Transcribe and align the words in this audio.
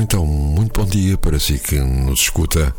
Então, 0.00 0.24
muito 0.24 0.80
bom 0.80 0.86
dia 0.86 1.18
para 1.18 1.40
si 1.40 1.58
que 1.58 1.76
nos 1.80 2.20
escuta. 2.20 2.72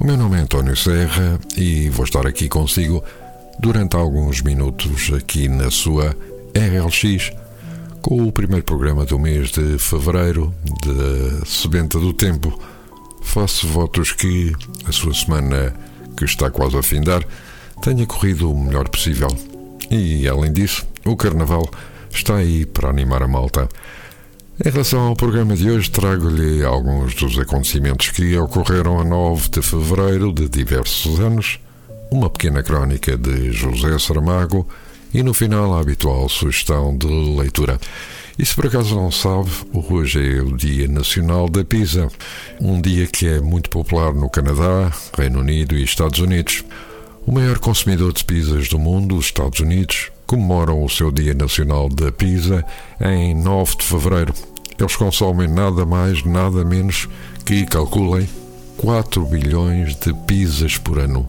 O 0.00 0.04
meu 0.04 0.16
nome 0.16 0.36
é 0.36 0.40
António 0.40 0.76
Serra 0.76 1.38
e 1.56 1.88
vou 1.88 2.04
estar 2.04 2.26
aqui 2.26 2.48
consigo 2.48 3.02
durante 3.60 3.94
alguns 3.94 4.42
minutos 4.42 5.12
aqui 5.16 5.48
na 5.48 5.70
sua 5.70 6.16
RLX 6.52 7.30
com 8.02 8.26
o 8.26 8.32
primeiro 8.32 8.64
programa 8.64 9.04
do 9.04 9.18
mês 9.20 9.52
de 9.52 9.78
fevereiro 9.78 10.52
de 10.82 11.48
Sebenta 11.48 11.98
do 11.98 12.12
Tempo. 12.12 12.58
Faço 13.22 13.68
votos 13.68 14.12
que 14.12 14.52
a 14.84 14.90
sua 14.90 15.14
semana, 15.14 15.72
que 16.16 16.24
está 16.24 16.50
quase 16.50 16.76
a 16.76 16.82
findar, 16.82 17.24
tenha 17.82 18.04
corrido 18.04 18.50
o 18.50 18.58
melhor 18.58 18.88
possível. 18.88 19.28
E, 19.90 20.26
além 20.26 20.52
disso, 20.52 20.84
o 21.04 21.16
Carnaval 21.16 21.70
está 22.10 22.36
aí 22.36 22.66
para 22.66 22.90
animar 22.90 23.22
a 23.22 23.28
malta. 23.28 23.68
Em 24.62 24.70
relação 24.70 25.00
ao 25.00 25.16
programa 25.16 25.56
de 25.56 25.68
hoje, 25.68 25.90
trago-lhe 25.90 26.62
alguns 26.64 27.12
dos 27.16 27.36
acontecimentos 27.36 28.10
que 28.10 28.38
ocorreram 28.38 29.00
a 29.00 29.04
9 29.04 29.48
de 29.48 29.60
fevereiro 29.60 30.32
de 30.32 30.48
diversos 30.48 31.18
anos, 31.18 31.58
uma 32.08 32.30
pequena 32.30 32.62
crónica 32.62 33.16
de 33.16 33.50
José 33.50 33.98
Saramago 33.98 34.64
e, 35.12 35.24
no 35.24 35.34
final, 35.34 35.74
a 35.74 35.80
habitual 35.80 36.28
sugestão 36.28 36.96
de 36.96 37.08
leitura. 37.08 37.80
E 38.38 38.46
se 38.46 38.54
por 38.54 38.68
acaso 38.68 38.94
não 38.94 39.10
sabe, 39.10 39.50
hoje 39.72 40.36
é 40.36 40.40
o 40.40 40.56
Dia 40.56 40.86
Nacional 40.86 41.48
da 41.48 41.64
Pizza, 41.64 42.08
um 42.60 42.80
dia 42.80 43.08
que 43.08 43.26
é 43.26 43.40
muito 43.40 43.68
popular 43.68 44.14
no 44.14 44.30
Canadá, 44.30 44.92
Reino 45.18 45.40
Unido 45.40 45.76
e 45.76 45.82
Estados 45.82 46.20
Unidos. 46.20 46.64
O 47.26 47.32
maior 47.32 47.58
consumidor 47.58 48.12
de 48.12 48.24
pizzas 48.24 48.68
do 48.68 48.78
mundo, 48.78 49.16
os 49.16 49.24
Estados 49.24 49.58
Unidos, 49.58 50.12
comemoram 50.34 50.82
o 50.82 50.88
seu 50.88 51.12
Dia 51.12 51.32
Nacional 51.32 51.88
da 51.88 52.10
Pizza 52.10 52.64
em 53.00 53.36
9 53.36 53.76
de 53.76 53.84
fevereiro. 53.84 54.34
Eles 54.76 54.96
consomem 54.96 55.46
nada 55.46 55.86
mais, 55.86 56.24
nada 56.24 56.64
menos 56.64 57.08
que, 57.44 57.64
calculem, 57.64 58.28
4 58.76 59.24
bilhões 59.26 59.94
de 59.94 60.12
pizzas 60.26 60.76
por 60.76 60.98
ano. 60.98 61.24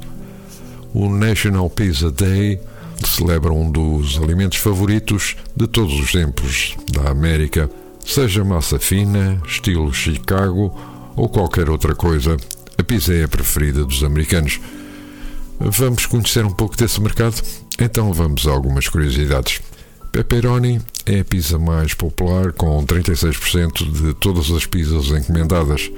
O 0.92 1.08
National 1.08 1.70
Pizza 1.70 2.12
Day 2.12 2.60
celebra 3.06 3.54
um 3.54 3.70
dos 3.70 4.18
alimentos 4.18 4.58
favoritos 4.58 5.36
de 5.56 5.68
todos 5.68 5.94
os 6.00 6.12
tempos 6.12 6.76
da 6.92 7.12
América, 7.12 7.70
seja 8.04 8.44
massa 8.44 8.80
fina, 8.80 9.40
estilo 9.46 9.94
Chicago 9.94 10.76
ou 11.16 11.30
qualquer 11.30 11.70
outra 11.70 11.94
coisa. 11.94 12.38
A 12.76 12.84
pizza 12.84 13.14
é 13.14 13.26
a 13.26 13.28
preferida 13.28 13.86
dos 13.86 14.04
americanos. 14.04 14.60
Vamos 15.60 16.08
conhecer 16.08 16.44
um 16.44 16.52
pouco 16.52 16.76
desse 16.76 17.00
mercado? 17.00 17.40
Então 17.80 18.14
vamos 18.14 18.48
a 18.48 18.52
algumas 18.52 18.88
curiosidades. 18.88 19.62
Pepperoni 20.12 20.82
é 21.06 21.20
a 21.20 21.26
pizza 21.26 21.60
mais 21.60 21.94
popular, 21.94 22.54
com 22.54 22.86
36% 22.86 23.92
de 23.92 24.14
todas 24.14 24.50
as 24.50 24.66
pizzas 24.66 25.08
encomendadas. 25.08 25.92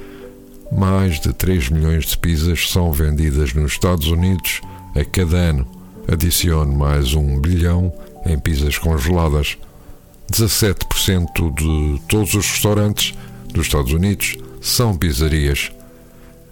Mais 0.72 1.20
de 1.20 1.32
3 1.32 1.70
milhões 1.70 2.06
de 2.06 2.18
pizzas 2.18 2.68
são 2.70 2.92
vendidas 2.92 3.54
nos 3.54 3.72
Estados 3.72 4.08
Unidos 4.08 4.60
a 4.94 5.04
cada 5.04 5.36
ano. 5.36 5.66
Adicione 6.10 6.74
mais 6.74 7.14
um 7.14 7.40
bilhão 7.40 7.92
em 8.26 8.36
pizzas 8.38 8.76
congeladas. 8.76 9.56
17% 10.32 11.54
de 11.54 12.02
todos 12.08 12.34
os 12.34 12.50
restaurantes 12.50 13.14
dos 13.52 13.66
Estados 13.66 13.92
Unidos 13.92 14.36
são 14.60 14.96
pizzarias. 14.96 15.70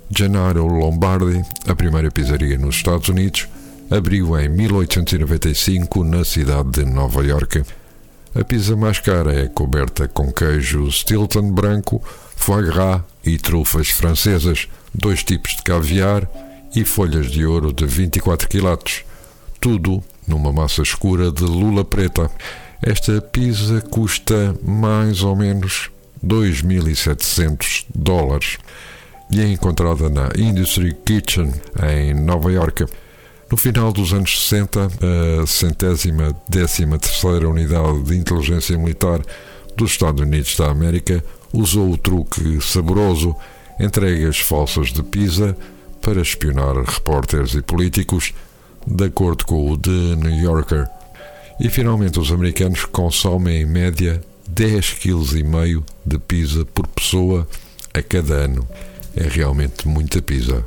Gennaro 0.08 0.66
Lombardi, 0.66 1.42
a 1.66 1.74
primeira 1.74 2.12
pizzaria 2.12 2.56
nos 2.56 2.76
Estados 2.76 3.08
Unidos, 3.08 3.48
abriu 3.90 4.38
em 4.38 4.48
1895 4.48 6.04
na 6.04 6.24
cidade 6.24 6.70
de 6.70 6.84
Nova 6.84 7.24
York. 7.24 7.62
A 8.34 8.44
pizza 8.44 8.76
mais 8.76 8.98
cara 8.98 9.32
é 9.32 9.48
coberta 9.48 10.08
com 10.08 10.32
queijo 10.32 10.90
Stilton 10.90 11.50
branco, 11.50 12.02
foie 12.36 12.66
gras 12.66 13.00
e 13.24 13.38
trufas 13.38 13.88
francesas, 13.90 14.68
dois 14.94 15.22
tipos 15.22 15.56
de 15.56 15.62
caviar 15.62 16.28
e 16.74 16.84
folhas 16.84 17.30
de 17.30 17.46
ouro 17.46 17.72
de 17.72 17.86
24 17.86 18.48
quilates. 18.48 19.04
Tudo 19.60 20.02
numa 20.26 20.52
massa 20.52 20.82
escura 20.82 21.30
de 21.30 21.44
lula 21.44 21.84
preta. 21.84 22.30
Esta 22.82 23.20
pizza 23.22 23.80
custa 23.80 24.54
mais 24.62 25.22
ou 25.22 25.34
menos 25.34 25.90
2.700 26.24 27.86
dólares 27.94 28.58
e 29.30 29.40
é 29.40 29.48
encontrada 29.48 30.08
na 30.08 30.28
Industry 30.36 30.94
Kitchen 31.04 31.52
em 31.88 32.14
Nova 32.14 32.52
York. 32.52 32.84
No 33.50 33.56
final 33.56 33.92
dos 33.92 34.12
anos 34.12 34.48
60, 34.48 34.90
a 35.42 35.46
centésima 35.46 36.34
décima 36.48 36.98
terceira 36.98 37.48
unidade 37.48 38.02
de 38.02 38.16
inteligência 38.16 38.76
militar 38.76 39.22
dos 39.76 39.92
Estados 39.92 40.20
Unidos 40.20 40.56
da 40.56 40.68
América 40.68 41.24
usou 41.52 41.92
o 41.92 41.96
truque 41.96 42.60
saboroso 42.60 43.36
entregas 43.78 44.40
falsas 44.40 44.92
de 44.92 45.00
Pisa 45.02 45.56
para 46.02 46.20
espionar 46.20 46.76
repórteres 46.76 47.54
e 47.54 47.62
políticos, 47.62 48.34
de 48.84 49.04
acordo 49.04 49.44
com 49.44 49.70
o 49.70 49.78
The 49.78 50.16
New 50.16 50.42
Yorker. 50.42 50.88
E 51.60 51.68
finalmente 51.68 52.18
os 52.18 52.32
americanos 52.32 52.84
consomem 52.84 53.62
em 53.62 53.66
média 53.66 54.20
10,5 54.52 55.82
kg 55.82 55.84
de 56.04 56.18
pizza 56.18 56.64
por 56.64 56.86
pessoa 56.88 57.46
a 57.94 58.02
cada 58.02 58.34
ano. 58.34 58.66
É 59.16 59.22
realmente 59.28 59.86
muita 59.86 60.20
pizza. 60.20 60.66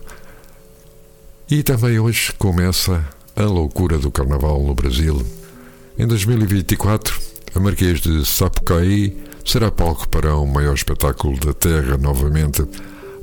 E 1.52 1.64
também 1.64 1.98
hoje 1.98 2.32
começa 2.38 3.04
a 3.36 3.42
loucura 3.42 3.98
do 3.98 4.12
Carnaval 4.12 4.62
no 4.62 4.76
Brasil. 4.76 5.20
Em 5.98 6.06
2024, 6.06 7.20
a 7.56 7.60
Marquês 7.60 8.00
de 8.00 8.24
Sapucaí 8.24 9.18
será 9.44 9.72
palco 9.72 10.08
para 10.10 10.36
o 10.36 10.46
maior 10.46 10.76
espetáculo 10.76 11.40
da 11.40 11.52
Terra 11.52 11.98
novamente. 11.98 12.64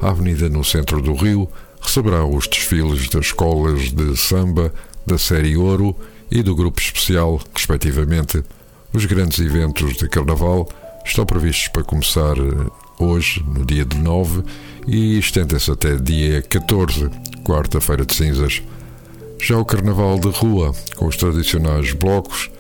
A 0.01 0.11
avenida 0.11 0.49
no 0.49 0.65
centro 0.65 1.01
do 1.01 1.15
Rio 1.15 1.49
receberá 1.81 2.25
os 2.25 2.49
desfiles 2.49 3.09
das 3.09 3.27
escolas 3.27 3.93
de 3.93 4.17
samba 4.17 4.75
da 5.07 5.17
série 5.17 5.57
Ouro 5.57 5.95
e 6.29 6.43
do 6.43 6.57
grupo 6.57 6.81
especial, 6.81 7.41
respectivamente. 7.55 8.43
Os 8.93 9.05
grandes 9.05 9.39
eventos 9.39 9.97
de 9.97 10.09
Carnaval 10.09 10.69
estão 11.05 11.25
previstos 11.25 11.69
para 11.69 11.85
começar 11.85 12.37
eh, 12.37 12.71
hoje, 12.99 13.41
no 13.47 13.65
dia 13.65 13.85
de 13.85 13.97
9, 13.99 14.43
e 14.89 15.17
estendem-se 15.17 15.71
até 15.71 15.95
dia 15.95 16.43
14, 16.43 17.09
quarta-feira 17.47 18.05
de 18.05 18.13
cinzas. 18.13 18.61
Já 19.39 19.57
o 19.57 19.65
Carnaval 19.65 20.19
de 20.19 20.31
Rua, 20.31 20.75
com 20.97 21.07
os 21.07 21.17
tradicionais 21.17 21.93
blocos, 21.93 22.51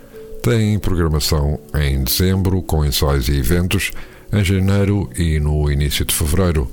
tem 0.43 0.79
programação 0.79 1.59
em 1.75 2.05
dezembro, 2.05 2.63
com 2.63 2.85
ensaios 2.85 3.29
e 3.29 3.37
eventos, 3.37 3.91
em 4.33 4.45
janeiro 4.45 5.11
e 5.19 5.41
no 5.41 5.69
início 5.71 6.05
de 6.05 6.15
fevereiro. 6.15 6.71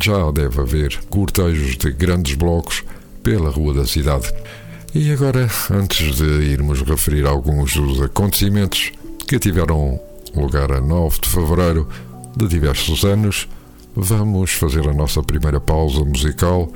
Já 0.00 0.30
deve 0.30 0.58
haver 0.58 0.98
cortejos 1.10 1.76
de 1.76 1.90
grandes 1.92 2.34
blocos 2.34 2.82
pela 3.22 3.50
rua 3.50 3.74
da 3.74 3.86
cidade. 3.86 4.32
E 4.94 5.12
agora, 5.12 5.50
antes 5.70 6.16
de 6.16 6.24
irmos 6.24 6.80
referir 6.80 7.26
alguns 7.26 7.74
dos 7.74 8.00
acontecimentos 8.00 8.90
que 9.28 9.38
tiveram 9.38 10.00
lugar 10.34 10.72
a 10.72 10.80
9 10.80 11.20
de 11.20 11.28
fevereiro 11.28 11.88
de 12.34 12.48
diversos 12.48 13.04
anos, 13.04 13.48
vamos 13.94 14.52
fazer 14.52 14.88
a 14.88 14.94
nossa 14.94 15.22
primeira 15.22 15.60
pausa 15.60 16.02
musical 16.04 16.72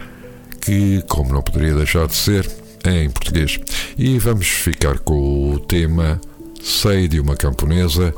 que, 0.61 1.03
como 1.09 1.33
não 1.33 1.43
poderia 1.43 1.75
deixar 1.75 2.07
de 2.07 2.15
ser, 2.15 2.49
é 2.85 3.05
em 3.05 3.11
português. 3.11 3.59
E 3.97 4.19
vamos 4.19 4.47
ficar 4.47 4.99
com 4.99 5.53
o 5.55 5.59
tema 5.59 6.21
Sei 6.63 7.09
de 7.09 7.21
uma 7.21 7.37
Camponesa, 7.37 8.15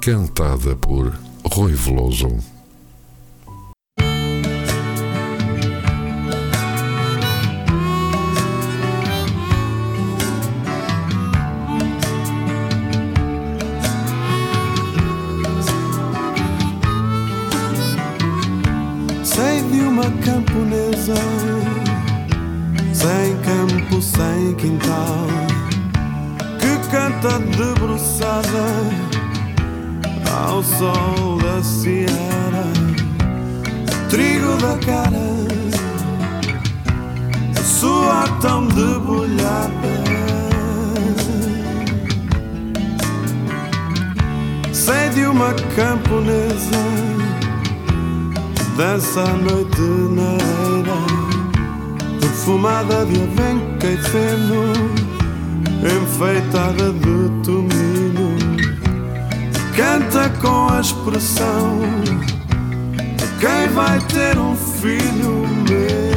cantada 0.00 0.74
por 0.76 1.12
Rui 1.44 1.72
Veloso. 1.72 2.28
Sei 19.24 19.62
de 19.70 19.80
uma 19.80 20.10
camponesa 20.24 21.14
quintal, 24.54 25.26
que 26.58 26.90
canta 26.90 27.38
debruçada 27.56 28.66
ao 30.30 30.62
sol 30.62 31.38
da 31.42 31.62
Sierra, 31.62 32.72
trigo 34.10 34.56
da 34.56 34.76
cara, 34.84 35.28
suor 37.62 38.28
tão 38.40 38.66
debulhada. 38.66 39.72
Sei 44.72 45.08
de 45.10 45.26
uma 45.26 45.54
camponesa, 45.76 46.82
dança 48.76 49.22
à 49.22 49.32
noite 49.34 49.80
na 50.10 50.32
era, 50.32 51.31
perfumada 52.32 53.04
de 53.04 53.22
avenca 53.22 53.86
e 53.86 53.96
feno 53.98 54.72
enfeitada 55.84 56.90
de 56.90 57.42
tomilho, 57.44 58.38
canta 59.76 60.30
com 60.40 60.72
a 60.72 60.80
expressão 60.80 61.80
de 63.16 63.26
quem 63.38 63.68
vai 63.74 63.98
ter 64.00 64.38
um 64.38 64.56
filho 64.56 65.46
mesmo 65.68 66.11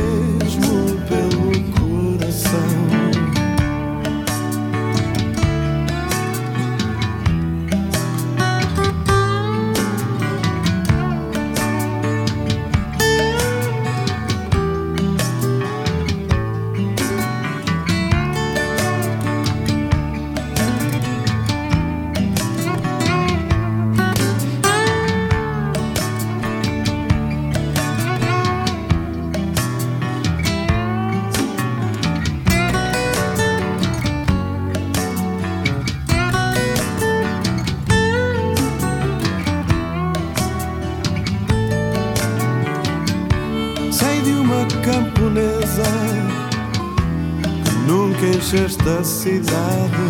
esta 48.85 49.03
cidade. 49.03 50.05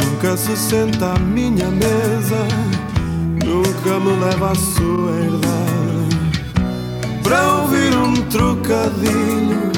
Nunca 0.00 0.36
se 0.36 0.56
senta 0.56 1.14
à 1.14 1.18
minha 1.18 1.68
mesa, 1.70 2.46
nunca 3.44 3.98
me 3.98 4.12
leva 4.24 4.52
à 4.52 4.54
sua 4.54 5.10
herdade. 5.20 6.18
Para 7.22 7.56
ouvir 7.62 7.96
um 7.96 8.14
trocadilho, 8.28 9.72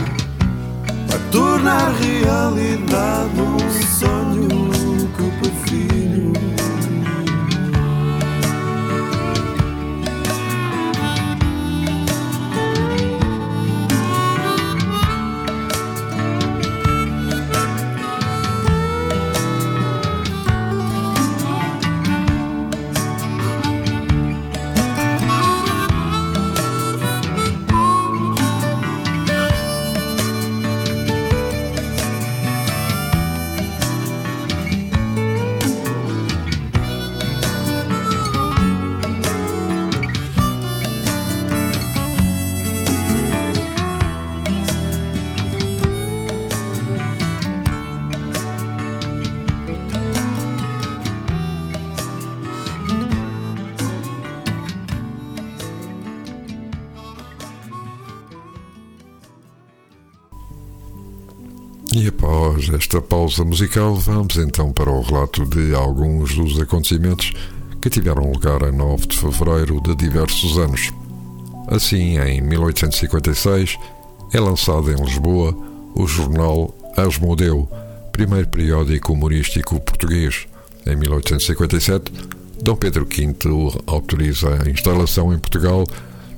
para 1.09 1.19
tornar 1.31 1.93
realidade 1.93 3.41
um 3.41 3.59
sonho 3.99 4.70
esta 62.69 63.01
pausa 63.01 63.45
musical, 63.45 63.95
vamos 63.95 64.37
então 64.37 64.73
para 64.73 64.91
o 64.91 65.01
relato 65.01 65.47
de 65.47 65.75
alguns 65.75 66.35
dos 66.35 66.61
acontecimentos 66.61 67.33
que 67.81 67.89
tiveram 67.89 68.31
lugar 68.31 68.63
a 68.63 68.71
9 68.71 69.07
de 69.07 69.17
fevereiro 69.17 69.81
de 69.81 69.95
diversos 69.95 70.59
anos. 70.59 70.93
Assim, 71.69 72.19
em 72.19 72.41
1856, 72.41 73.79
é 74.33 74.41
lançado 74.41 74.91
em 74.91 75.03
Lisboa 75.03 75.57
o 75.95 76.07
jornal 76.07 76.75
Asmodeu, 76.97 77.69
primeiro 78.13 78.49
periódico 78.49 79.13
humorístico 79.13 79.81
português. 79.81 80.47
Em 80.87 80.97
1857, 80.97 82.13
Dom 82.63 82.77
Pedro 82.77 83.07
V 83.07 83.37
autoriza 83.87 84.63
a 84.63 84.69
instalação 84.69 85.33
em 85.33 85.39
Portugal 85.39 85.85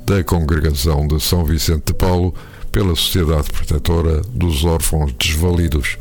da 0.05 0.23
Congregação 0.23 1.07
de 1.07 1.21
São 1.21 1.45
Vicente 1.45 1.87
de 1.87 1.95
Paulo 1.95 2.35
pela 2.71 2.97
Sociedade 2.97 3.51
Protetora 3.51 4.23
dos 4.33 4.65
Órfãos 4.65 5.13
Desvalidos. 5.13 5.99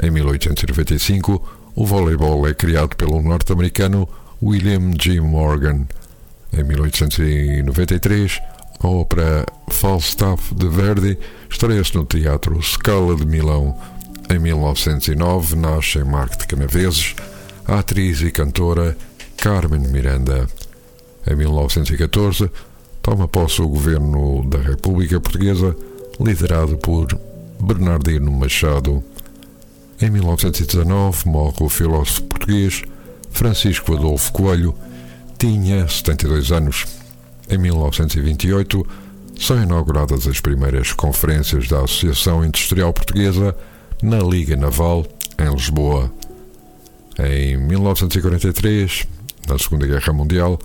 Em 0.00 0.10
1895, 0.10 1.42
o 1.74 1.86
voleibol 1.86 2.46
é 2.46 2.54
criado 2.54 2.96
pelo 2.96 3.20
norte-americano 3.20 4.08
William 4.42 4.92
G. 5.00 5.20
Morgan. 5.20 5.86
Em 6.52 6.62
1893, 6.62 8.40
a 8.80 8.88
ópera 8.88 9.46
Falstaff 9.70 10.54
de 10.54 10.68
Verdi 10.68 11.18
estreia-se 11.48 11.94
no 11.94 12.04
Teatro 12.04 12.60
Scala 12.62 13.16
de 13.16 13.24
Milão. 13.24 13.76
Em 14.28 14.38
1909, 14.38 15.56
nasce 15.56 15.98
em 15.98 16.04
Marco 16.04 16.36
de 16.38 16.46
Canaveses 16.46 17.14
a 17.66 17.78
atriz 17.78 18.20
e 18.22 18.30
cantora 18.30 18.96
Carmen 19.36 19.80
Miranda. 19.80 20.46
Em 21.26 21.36
1914, 21.36 22.50
toma 23.00 23.28
posse 23.28 23.62
o 23.62 23.68
governo 23.68 24.44
da 24.48 24.58
República 24.58 25.20
Portuguesa, 25.20 25.76
liderado 26.20 26.76
por 26.78 27.06
Bernardino 27.60 28.32
Machado. 28.32 29.02
Em 30.02 30.10
1919 30.10 31.28
morre 31.28 31.58
o 31.60 31.68
filósofo 31.68 32.24
português 32.24 32.82
Francisco 33.30 33.94
Adolfo 33.94 34.32
Coelho, 34.32 34.74
tinha 35.38 35.86
72 35.86 36.50
anos. 36.50 36.86
Em 37.48 37.56
1928 37.56 38.84
são 39.38 39.62
inauguradas 39.62 40.26
as 40.26 40.40
primeiras 40.40 40.92
conferências 40.92 41.68
da 41.68 41.84
Associação 41.84 42.44
Industrial 42.44 42.92
Portuguesa 42.92 43.56
na 44.02 44.18
Liga 44.18 44.56
Naval, 44.56 45.06
em 45.38 45.54
Lisboa. 45.54 46.12
Em 47.20 47.56
1943, 47.56 49.06
na 49.46 49.56
Segunda 49.56 49.86
Guerra 49.86 50.12
Mundial, 50.12 50.58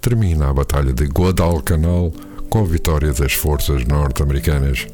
termina 0.00 0.48
a 0.48 0.54
Batalha 0.54 0.94
de 0.94 1.04
Guadalcanal 1.04 2.10
com 2.48 2.60
a 2.60 2.64
vitória 2.64 3.12
das 3.12 3.34
forças 3.34 3.84
norte-americanas. 3.84 4.86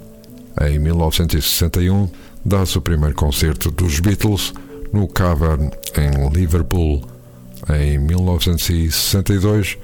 Em 0.60 0.76
1961, 0.80 2.08
dá-se 2.46 2.78
o 2.78 2.80
primeiro 2.80 3.14
concerto 3.14 3.70
dos 3.72 3.98
Beatles 3.98 4.54
no 4.92 5.08
Cavern, 5.08 5.68
em 5.96 6.28
Liverpool. 6.30 7.04
Em 7.68 7.98
1962, 7.98 9.76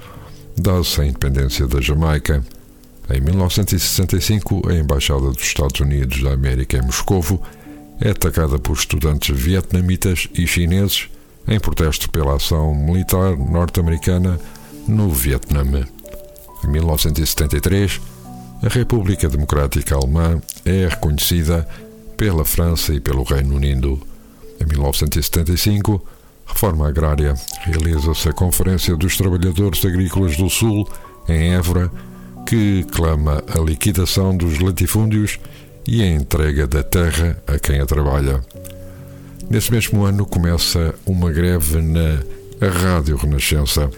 dá-se 0.57 1.01
a 1.01 1.05
independência 1.05 1.67
da 1.67 1.81
Jamaica. 1.81 2.41
Em 3.09 3.19
1965, 3.19 4.69
a 4.69 4.75
Embaixada 4.75 5.29
dos 5.29 5.43
Estados 5.43 5.81
Unidos 5.81 6.23
da 6.23 6.31
América 6.31 6.77
em 6.77 6.81
Moscovo 6.81 7.41
é 7.99 8.11
atacada 8.11 8.57
por 8.57 8.77
estudantes 8.77 9.37
vietnamitas 9.37 10.29
e 10.33 10.47
chineses 10.47 11.09
em 11.45 11.59
protesto 11.59 12.09
pela 12.09 12.37
ação 12.37 12.73
militar 12.73 13.35
norte-americana 13.35 14.39
no 14.87 15.09
Vietnã. 15.09 15.63
Em 16.63 16.67
1973, 16.67 17.99
a 18.63 18.69
República 18.69 19.27
Democrática 19.27 19.95
Alemã 19.95 20.41
é 20.63 20.87
reconhecida 20.87 21.67
pela 22.17 22.45
França 22.45 22.93
e 22.93 22.99
pelo 22.99 23.23
Reino 23.23 23.55
Unido. 23.55 24.01
Em 24.59 24.65
1975, 24.65 26.01
reforma 26.45 26.87
agrária, 26.87 27.33
realiza-se 27.61 28.29
a 28.29 28.33
Conferência 28.33 28.95
dos 28.95 29.17
Trabalhadores 29.17 29.83
Agrícolas 29.85 30.37
do 30.37 30.49
Sul, 30.49 30.87
em 31.27 31.53
Évora, 31.53 31.91
que 32.45 32.83
clama 32.91 33.43
a 33.47 33.59
liquidação 33.59 34.35
dos 34.35 34.59
latifúndios 34.59 35.39
e 35.87 36.01
a 36.01 36.07
entrega 36.07 36.67
da 36.67 36.83
terra 36.83 37.41
a 37.47 37.57
quem 37.59 37.79
a 37.79 37.85
trabalha. 37.85 38.41
Nesse 39.49 39.71
mesmo 39.71 40.03
ano 40.03 40.25
começa 40.25 40.95
uma 41.05 41.31
greve 41.31 41.81
na 41.81 42.19
Rádio 42.61 43.17
Renascença. 43.17 43.89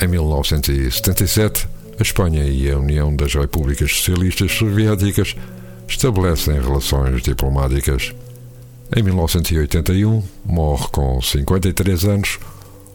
Em 0.00 0.06
1977, 0.06 1.68
a 1.98 2.02
Espanha 2.02 2.44
e 2.44 2.70
a 2.70 2.78
União 2.78 3.14
das 3.14 3.34
Repúblicas 3.34 3.90
Socialistas 3.90 4.52
Soviéticas 4.52 5.34
estabelecem 5.88 6.60
relações 6.60 7.22
diplomáticas. 7.22 8.14
Em 8.94 9.02
1981, 9.02 10.22
morre 10.44 10.86
com 10.92 11.20
53 11.20 12.04
anos 12.04 12.38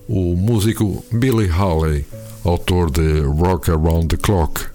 o 0.08 0.36
músico 0.36 1.04
Billy 1.12 1.48
Halley, 1.48 2.06
autor 2.44 2.92
de 2.92 3.22
Rock 3.22 3.72
Around 3.72 4.08
the 4.08 4.18
Clock. 4.18 4.66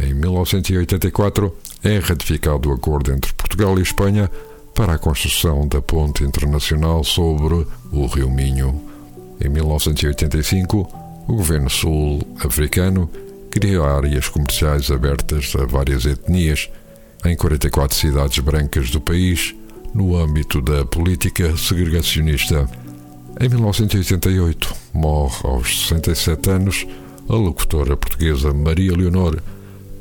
Em 0.00 0.14
1984, 0.14 1.56
é 1.82 1.98
ratificado 1.98 2.70
o 2.70 2.72
acordo 2.72 3.12
entre 3.12 3.32
Portugal 3.34 3.78
e 3.78 3.82
Espanha 3.82 4.30
para 4.74 4.94
a 4.94 4.98
construção 4.98 5.68
da 5.68 5.80
ponte 5.80 6.24
internacional 6.24 7.04
sobre 7.04 7.66
o 7.92 8.06
Rio 8.06 8.30
Minho. 8.30 8.80
Em 9.40 9.48
1985, 9.48 11.24
o 11.28 11.36
governo 11.36 11.70
sul-africano 11.70 13.08
criou 13.50 13.84
áreas 13.84 14.28
comerciais 14.28 14.90
abertas 14.90 15.52
a 15.56 15.64
várias 15.64 16.04
etnias 16.04 16.68
em 17.24 17.36
44 17.36 17.96
cidades 17.96 18.38
brancas 18.38 18.90
do 18.90 19.00
país, 19.00 19.54
no 19.94 20.16
âmbito 20.16 20.60
da 20.60 20.84
política 20.84 21.56
segregacionista. 21.56 22.68
Em 23.40 23.48
1988, 23.48 24.74
morre 24.92 25.38
aos 25.44 25.86
67 25.86 26.50
anos 26.50 26.86
a 27.28 27.34
locutora 27.34 27.96
portuguesa 27.96 28.52
Maria 28.52 28.92
Leonor, 28.92 29.40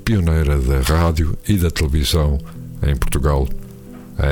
pioneira 0.03 0.59
da 0.59 0.81
rádio 0.81 1.37
e 1.47 1.57
da 1.57 1.71
televisão 1.71 2.37
em 2.85 2.95
Portugal. 2.95 3.47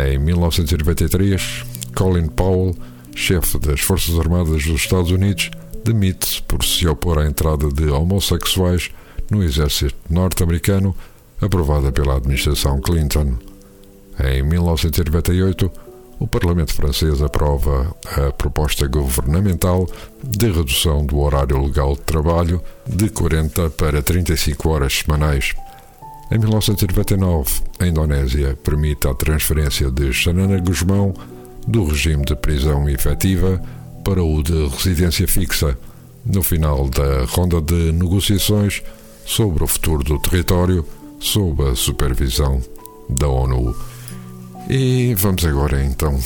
Em 0.10 0.20
1993, 0.20 1.64
Colin 1.96 2.28
Powell, 2.28 2.76
chefe 3.16 3.58
das 3.60 3.80
Forças 3.80 4.20
Armadas 4.20 4.66
dos 4.66 4.82
Estados 4.82 5.12
Unidos, 5.12 5.50
demite-se 5.84 6.42
por 6.44 6.64
se 6.64 6.88
opor 6.88 7.20
à 7.20 7.26
entrada 7.26 7.70
de 7.70 7.90
homossexuais 7.90 8.92
no 9.30 9.42
exército 9.42 9.96
norte-americano, 10.10 10.96
aprovada 11.42 11.92
pela 11.92 12.18
administração 12.18 12.80
Clinton. 12.80 13.34
Em 14.24 14.44
1998, 14.44 15.72
o 16.20 16.28
Parlamento 16.28 16.72
francês 16.74 17.20
aprova 17.20 17.96
a 18.06 18.32
proposta 18.32 18.86
governamental 18.88 19.88
de 20.24 20.52
redução 20.52 21.04
do 21.04 21.20
horário 21.20 21.60
legal 21.60 21.96
de 21.96 22.02
trabalho 22.02 22.62
de 22.88 23.10
40 23.10 23.72
para 23.72 24.04
35 24.04 24.70
horas 24.70 25.00
semanais. 25.00 25.56
Em 26.32 26.38
1999, 26.38 27.62
a 27.80 27.88
Indonésia 27.88 28.56
permite 28.64 29.08
a 29.08 29.16
transferência 29.16 29.90
de 29.90 30.14
Xanana 30.14 30.60
Guzmão 30.60 31.14
do 31.68 31.86
regime 31.86 32.24
de 32.24 32.36
prisão 32.36 32.88
efetiva 32.88 33.60
para 34.04 34.24
o 34.24 34.44
de 34.44 34.68
residência 34.68 35.28
fixa, 35.28 35.78
no 36.24 36.44
final 36.44 36.88
da 36.88 37.26
ronda 37.26 37.60
de 37.60 37.92
negociações 37.92 38.84
sobre 39.26 39.64
o 39.64 39.68
futuro 39.68 40.04
do 40.04 40.20
território, 40.20 40.86
sob 41.22 41.64
a 41.64 41.76
supervisão 41.76 42.60
da 43.08 43.28
ONU. 43.28 43.74
E 44.68 45.14
vamos 45.16 45.46
agora 45.46 45.84
então 45.84 46.20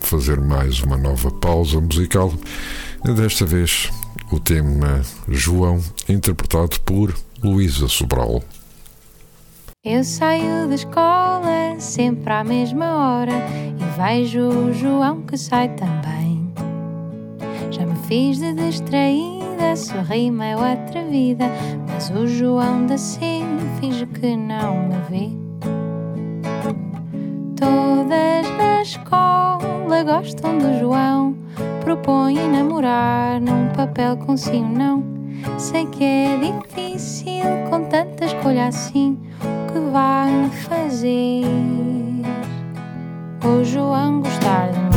fazer 0.00 0.40
mais 0.40 0.80
uma 0.80 0.96
nova 0.96 1.30
pausa 1.30 1.80
musical. 1.80 2.32
Desta 3.04 3.44
vez 3.44 3.90
o 4.30 4.38
tema 4.38 5.02
João, 5.28 5.82
interpretado 6.08 6.80
por 6.80 7.14
Luísa 7.42 7.88
Sobral. 7.88 8.42
Eu 9.84 10.04
saio 10.04 10.68
da 10.68 10.74
escola 10.74 11.78
sempre 11.78 12.32
à 12.32 12.44
mesma 12.44 12.86
hora 12.96 13.32
e 13.32 14.00
vejo 14.00 14.48
o 14.48 14.72
João 14.72 15.22
que 15.22 15.36
sai 15.36 15.68
também. 15.74 16.52
Já 17.70 17.86
me 17.86 17.96
fiz 18.06 18.38
de 18.38 18.54
distraída, 18.54 19.76
sorri 19.76 20.30
meio 20.30 20.58
atrevida, 20.58 21.46
mas 21.86 22.10
o 22.10 22.26
João 22.26 22.86
da 22.86 22.98
sim 22.98 23.44
finge 23.80 24.06
que 24.06 24.36
não 24.36 24.88
me 24.88 24.96
vê. 25.08 25.30
Todas 27.56 28.50
na 28.56 28.82
escola 28.82 30.04
gostam 30.04 30.58
do 30.58 30.78
João. 30.78 31.36
Propõem 31.82 32.48
namorar 32.50 33.40
num 33.40 33.68
papel 33.74 34.16
com 34.18 34.36
sim 34.36 34.64
ou 34.64 34.70
não. 34.70 35.04
Sei 35.58 35.86
que 35.86 36.04
é 36.04 36.38
difícil 36.38 37.44
com 37.70 37.84
tanta 37.84 38.24
escolha 38.24 38.66
assim. 38.66 39.16
O 39.42 39.72
que 39.72 39.78
vai 39.90 40.50
fazer? 40.68 41.44
O 43.44 43.64
João 43.64 44.20
gostar 44.20 44.70
de 44.72 44.87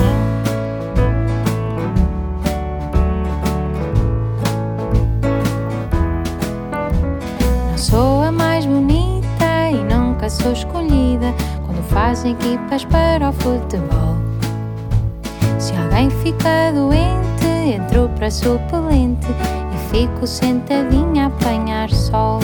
fazem 11.92 12.32
equipas 12.34 12.86
para 12.86 13.30
o 13.30 13.34
futebol. 13.34 14.16
Se 15.60 15.74
alguém 15.76 16.10
fica 16.10 16.72
doente, 16.74 17.48
entro 17.76 18.10
para 18.16 18.32
suplente 18.32 19.28
e 19.74 19.92
fico 19.92 20.26
sentadinha 20.26 21.26
a 21.26 21.28
apanhar 21.28 21.90
sol. 21.90 22.40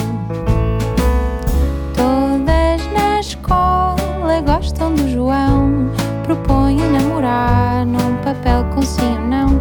Todas 1.94 2.92
na 2.92 3.20
escola 3.20 4.40
gostam 4.46 4.94
do 4.94 5.08
João, 5.08 5.90
propõem 6.24 6.78
namorar 6.92 7.84
num 7.86 8.16
papel 8.22 8.64
com 8.74 8.82
sim 8.82 9.14
ou 9.14 9.20
não. 9.20 9.60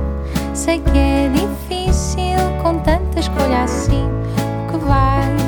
Sei 0.53 0.79
que 0.79 0.97
é 0.97 1.29
difícil 1.29 2.37
com 2.61 2.77
tanta 2.79 3.19
escolha 3.19 3.63
assim, 3.63 4.05
o 4.67 4.71
que 4.71 4.77
vai 4.85 5.46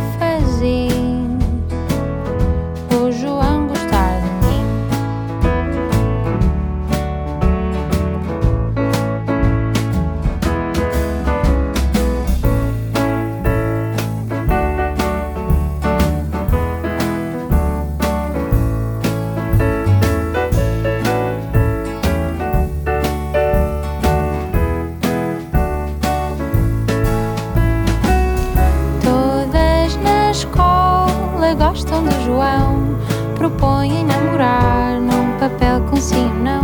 propõe 33.50 34.03
namorar 34.03 35.00
num 35.01 35.38
papel 35.39 35.82
com 35.89 35.96
sinal. 35.96 36.62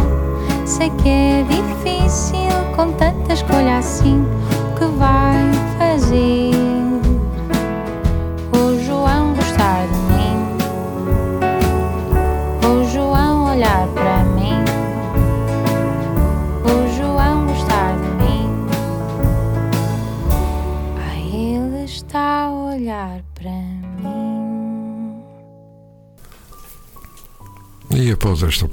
Sei 0.65 0.89
que 0.91 1.09
é 1.09 1.43
difícil 1.43 2.37
com 2.75 2.91
tanta 2.93 3.33
escolha 3.33 3.77
assim. 3.77 4.14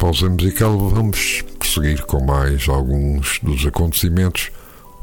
Pausa 0.03 0.29
musical, 0.29 0.77
vamos 0.89 1.43
prosseguir 1.61 2.05
com 2.07 2.21
mais 2.25 2.69
alguns 2.69 3.39
dos 3.41 3.65
acontecimentos 3.65 4.51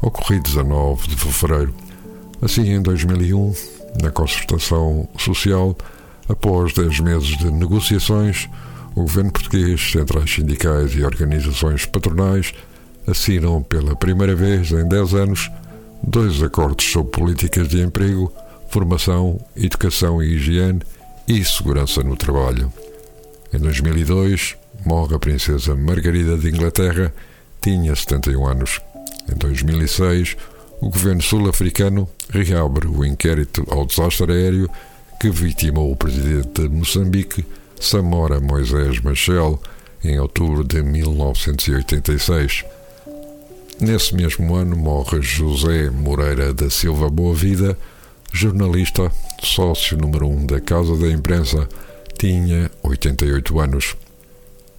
ocorridos 0.02 0.58
a 0.58 0.62
9 0.62 1.08
de 1.08 1.16
fevereiro. 1.16 1.74
Assim, 2.42 2.70
em 2.70 2.82
2001, 2.82 3.54
na 4.02 4.10
concertação 4.10 5.08
social, 5.18 5.74
após 6.28 6.74
10 6.74 7.00
meses 7.00 7.38
de 7.38 7.50
negociações, 7.50 8.46
o 8.94 9.00
governo 9.00 9.32
português, 9.32 9.90
centrais 9.90 10.30
sindicais 10.34 10.94
e 10.94 11.02
organizações 11.02 11.86
patronais 11.86 12.52
assinam 13.06 13.62
pela 13.62 13.96
primeira 13.96 14.36
vez 14.36 14.70
em 14.70 14.86
10 14.86 15.14
anos 15.14 15.50
dois 16.02 16.42
acordos 16.42 16.84
sobre 16.84 17.10
políticas 17.10 17.68
de 17.68 17.80
emprego, 17.80 18.30
formação, 18.68 19.40
educação 19.56 20.22
e 20.22 20.34
higiene 20.34 20.82
e 21.26 21.42
segurança 21.42 22.02
no 22.02 22.16
trabalho. 22.16 22.70
Em 23.50 23.58
2002, 23.58 24.59
morre 24.84 25.14
a 25.14 25.18
princesa 25.18 25.74
Margarida 25.74 26.36
de 26.36 26.48
Inglaterra, 26.48 27.12
tinha 27.60 27.94
71 27.94 28.46
anos. 28.46 28.80
Em 29.30 29.36
2006, 29.36 30.36
o 30.80 30.88
governo 30.88 31.22
sul-africano 31.22 32.08
reabre 32.30 32.86
o 32.86 33.04
inquérito 33.04 33.66
ao 33.70 33.86
desastre 33.86 34.32
aéreo 34.32 34.70
que 35.20 35.30
vitimou 35.30 35.92
o 35.92 35.96
presidente 35.96 36.62
de 36.62 36.68
Moçambique, 36.68 37.44
Samora 37.78 38.40
Moisés 38.40 39.00
Machel, 39.00 39.60
em 40.02 40.18
outubro 40.18 40.64
de 40.64 40.82
1986. 40.82 42.64
Nesse 43.78 44.14
mesmo 44.14 44.54
ano 44.54 44.76
morre 44.76 45.20
José 45.20 45.90
Moreira 45.90 46.54
da 46.54 46.70
Silva 46.70 47.10
Boa 47.10 47.34
Vida, 47.34 47.76
jornalista, 48.32 49.12
sócio 49.42 49.96
número 49.98 50.26
1 50.26 50.32
um 50.32 50.46
da 50.46 50.60
Casa 50.60 50.96
da 50.96 51.10
Imprensa, 51.10 51.68
tinha 52.18 52.70
88 52.82 53.60
anos. 53.60 53.96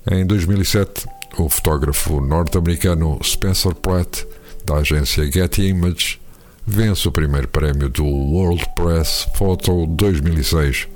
Em 0.09 0.25
2007, 0.25 1.05
o 1.37 1.47
fotógrafo 1.47 2.19
norte-americano 2.19 3.19
Spencer 3.23 3.75
Pratt, 3.75 4.23
da 4.65 4.77
agência 4.77 5.31
Getty 5.31 5.67
Images, 5.67 6.19
vence 6.65 7.07
o 7.07 7.11
primeiro 7.11 7.47
prémio 7.47 7.87
do 7.87 8.03
World 8.03 8.65
Press 8.75 9.27
Photo 9.35 9.85
2006 9.85 10.87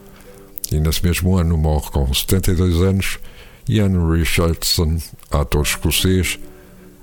e 0.71 0.79
nesse 0.79 1.05
mesmo 1.05 1.37
ano 1.37 1.55
morre 1.55 1.91
com 1.91 2.11
72 2.11 2.81
anos 2.81 3.19
Ian 3.69 4.11
Richardson, 4.11 4.97
ator 5.29 5.61
escocês, 5.61 6.39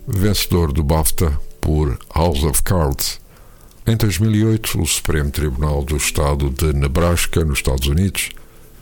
vencedor 0.05 0.73
do 0.73 0.83
BAFTA 0.83 1.39
por 1.61 1.97
House 2.13 2.43
of 2.43 2.65
Cards. 2.65 3.21
Em 3.87 3.97
2008, 3.97 4.81
o 4.81 4.87
Supremo 4.87 5.31
Tribunal 5.31 5.85
do 5.85 5.97
Estado 5.97 6.51
de 6.51 6.73
Nebraska, 6.73 7.45
nos 7.45 7.59
Estados 7.59 7.87
Unidos, 7.87 8.31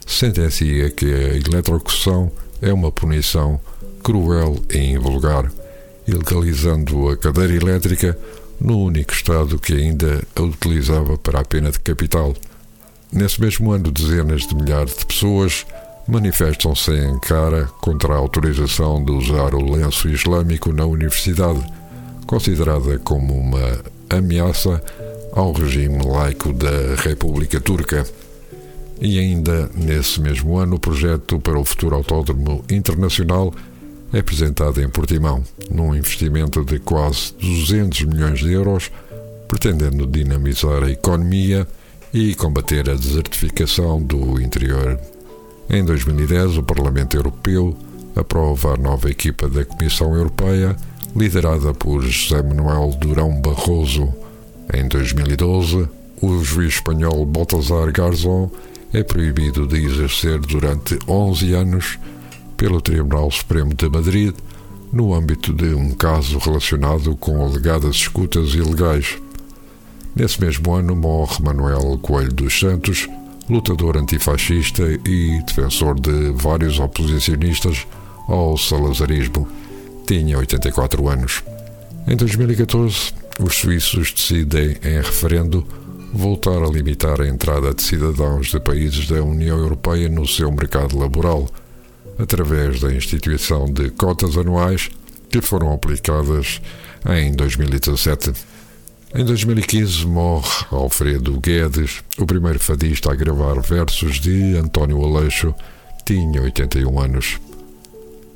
sentencia 0.07 0.89
que 0.89 1.05
a 1.05 1.37
eletrocução 1.37 2.33
é 2.61 2.73
uma 2.73 2.93
punição 2.93 3.61
cruel 4.02 4.57
e 4.71 4.79
invulgar, 4.79 5.50
ilegalizando 6.07 7.09
a 7.09 7.17
cadeira 7.17 7.55
elétrica 7.55 8.17
no 8.61 8.79
único 8.79 9.12
Estado 9.12 9.59
que 9.59 9.73
ainda 9.73 10.23
a 10.37 10.43
utilizava 10.43 11.17
para 11.17 11.40
a 11.40 11.45
pena 11.45 11.71
de 11.71 11.81
capital. 11.81 12.35
Nesse 13.12 13.40
mesmo 13.40 13.73
ano, 13.73 13.90
dezenas 13.90 14.47
de 14.47 14.55
milhares 14.55 14.97
de 14.97 15.07
pessoas 15.07 15.67
manifestam-se 16.07 16.90
em 16.90 17.19
cara 17.19 17.67
contra 17.81 18.14
a 18.14 18.19
autorização 18.19 19.02
de 19.05 19.12
usar 19.12 19.55
o 19.55 19.73
lenço 19.73 20.09
islâmico 20.09 20.73
na 20.73 20.85
universidade, 20.85 21.61
considerada 22.26 22.99
como 22.99 23.35
uma 23.35 23.81
ameaça 24.09 24.83
ao 25.33 25.52
regime 25.52 26.05
laico 26.05 26.52
da 26.52 26.95
República 26.97 27.61
Turca. 27.61 28.05
E 29.00 29.19
ainda 29.19 29.71
nesse 29.75 30.21
mesmo 30.21 30.59
ano, 30.59 30.76
o 30.76 30.80
projeto 30.80 31.38
para 31.38 31.59
o 31.59 31.64
futuro 31.64 31.97
autódromo 31.97 32.62
internacional 32.71 33.52
é 34.12 34.19
apresentado 34.19 34.83
em 34.83 34.88
Portimão, 34.88 35.42
num 35.71 35.95
investimento 35.95 36.64
de 36.64 36.78
quase 36.78 37.33
200 37.40 38.02
milhões 38.02 38.40
de 38.40 38.52
euros, 38.52 38.90
pretendendo 39.49 40.07
dinamizar 40.07 40.83
a 40.83 40.90
economia 40.90 41.66
e 42.12 42.35
combater 42.35 42.90
a 42.90 42.95
desertificação 42.95 44.02
do 44.02 44.40
interior. 44.40 45.00
Em 45.71 45.83
2010, 45.85 46.59
o 46.59 46.62
Parlamento 46.62 47.16
Europeu 47.16 47.75
aprova 48.14 48.75
a 48.75 48.76
nova 48.76 49.09
equipa 49.09 49.49
da 49.49 49.64
Comissão 49.64 50.14
Europeia, 50.14 50.76
liderada 51.16 51.73
por 51.73 52.02
José 52.02 52.42
Manuel 52.42 52.90
Durão 52.99 53.40
Barroso. 53.40 54.12
Em 54.75 54.87
2012, 54.88 55.88
o 56.21 56.45
juiz 56.45 56.75
espanhol 56.75 57.25
Baltasar 57.25 57.90
Garzón 57.92 58.50
é 58.92 59.02
proibido 59.02 59.66
de 59.66 59.85
exercer 59.85 60.38
durante 60.40 60.99
11 61.06 61.54
anos 61.54 61.99
pelo 62.56 62.80
Tribunal 62.80 63.30
Supremo 63.30 63.73
de 63.75 63.88
Madrid 63.88 64.35
no 64.92 65.14
âmbito 65.14 65.52
de 65.52 65.73
um 65.75 65.92
caso 65.92 66.38
relacionado 66.38 67.14
com 67.16 67.44
alegadas 67.44 67.97
escutas 67.97 68.54
ilegais. 68.54 69.18
Nesse 70.14 70.40
mesmo 70.40 70.73
ano 70.75 70.97
morre 70.97 71.42
Manuel 71.42 71.99
Coelho 72.02 72.32
dos 72.32 72.59
Santos, 72.59 73.09
lutador 73.49 73.97
antifascista 73.97 74.82
e 75.06 75.40
defensor 75.47 75.99
de 76.00 76.32
vários 76.35 76.80
oposicionistas 76.80 77.87
ao 78.26 78.59
salazarismo. 78.59 79.49
Tinha 80.06 80.38
84 80.38 81.09
anos. 81.09 81.44
Em 82.09 82.16
2014, 82.16 83.12
os 83.38 83.54
suíços 83.54 84.12
decidem, 84.12 84.76
em 84.83 84.96
referendo, 84.96 85.64
voltar 86.12 86.62
a 86.62 86.68
limitar 86.68 87.20
a 87.20 87.29
entrada 87.29 87.73
de 87.73 87.83
cidadãos 87.83 88.49
de 88.49 88.61
países 88.61 89.07
da 89.07 89.23
União 89.23 89.59
Europeia 89.59 90.09
no 90.09 90.27
seu 90.27 90.51
mercado 90.51 90.99
laboral, 90.99 91.49
através 92.18 92.81
da 92.81 92.92
instituição 92.92 93.66
de 93.66 93.90
cotas 93.90 94.37
anuais 94.37 94.90
que 95.29 95.40
foram 95.40 95.73
aplicadas 95.73 96.61
em 97.09 97.33
2017. 97.33 98.33
Em 99.14 99.25
2015 99.25 100.07
morre 100.07 100.66
Alfredo 100.70 101.40
Guedes, 101.40 102.03
o 102.18 102.27
primeiro 102.27 102.59
fadista 102.59 103.12
a 103.12 103.14
gravar 103.14 103.61
versos 103.61 104.20
de 104.20 104.57
António 104.57 105.03
Aleixo, 105.05 105.55
tinha 106.05 106.42
81 106.42 107.01
anos. 107.01 107.40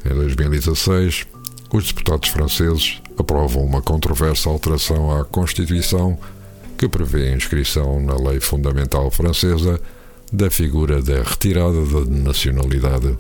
Em 0.05 0.15
2016, 0.15 1.27
os 1.73 1.87
deputados 1.87 2.29
franceses 2.29 3.01
aprovam 3.19 3.65
uma 3.65 3.83
controversa 3.83 4.49
alteração 4.49 5.17
à 5.17 5.25
Constituição 5.25 6.19
que 6.85 6.89
prevê 6.89 7.29
a 7.29 7.37
inscrição 7.37 8.01
na 8.01 8.15
lei 8.15 8.41
fundamental 8.41 9.11
francesa 9.11 9.81
da 10.31 10.51
figura 10.51 11.01
da 11.01 11.23
retirada 11.23 11.83
da 11.87 12.05
nacionalidade. 12.05 13.17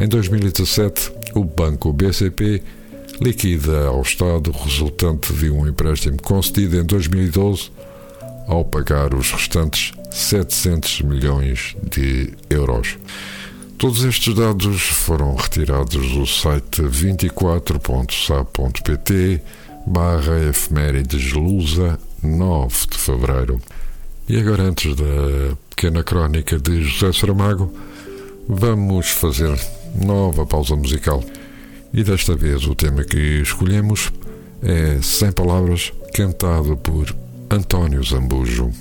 Em 0.00 0.06
2017, 0.06 1.10
o 1.34 1.42
banco 1.42 1.92
BCP 1.92 2.62
liquida 3.20 3.86
ao 3.86 4.02
Estado 4.02 4.52
resultante 4.52 5.32
de 5.32 5.50
um 5.50 5.66
empréstimo 5.66 6.22
concedido 6.22 6.78
em 6.78 6.84
2012 6.84 7.72
ao 8.46 8.64
pagar 8.64 9.12
os 9.14 9.32
restantes 9.32 9.92
700 10.12 11.02
milhões 11.02 11.74
de 11.90 12.32
euros. 12.48 12.96
Todos 13.78 14.04
estes 14.04 14.32
dados 14.32 14.80
foram 14.80 15.34
retirados 15.34 16.12
do 16.12 16.24
site 16.24 16.82
24.sa.pt 16.82 19.42
barra 19.86 20.48
efemérides 20.48 21.32
Lusa 21.32 21.98
9 22.24 22.86
de 22.90 22.98
Fevereiro. 22.98 23.58
E 24.28 24.38
agora 24.38 24.62
antes 24.62 24.96
da 24.96 25.56
pequena 25.68 26.02
crónica 26.02 26.58
de 26.58 26.82
José 26.82 27.12
Saramago, 27.12 27.72
vamos 28.48 29.10
fazer 29.10 29.54
nova 30.02 30.46
pausa 30.46 30.74
musical. 30.74 31.22
E 31.92 32.02
desta 32.02 32.34
vez 32.34 32.66
o 32.66 32.74
tema 32.74 33.04
que 33.04 33.42
escolhemos 33.42 34.10
é 34.62 35.00
Sem 35.02 35.30
Palavras, 35.30 35.92
cantado 36.14 36.76
por 36.76 37.14
António 37.50 38.02
Zambujo. 38.02 38.72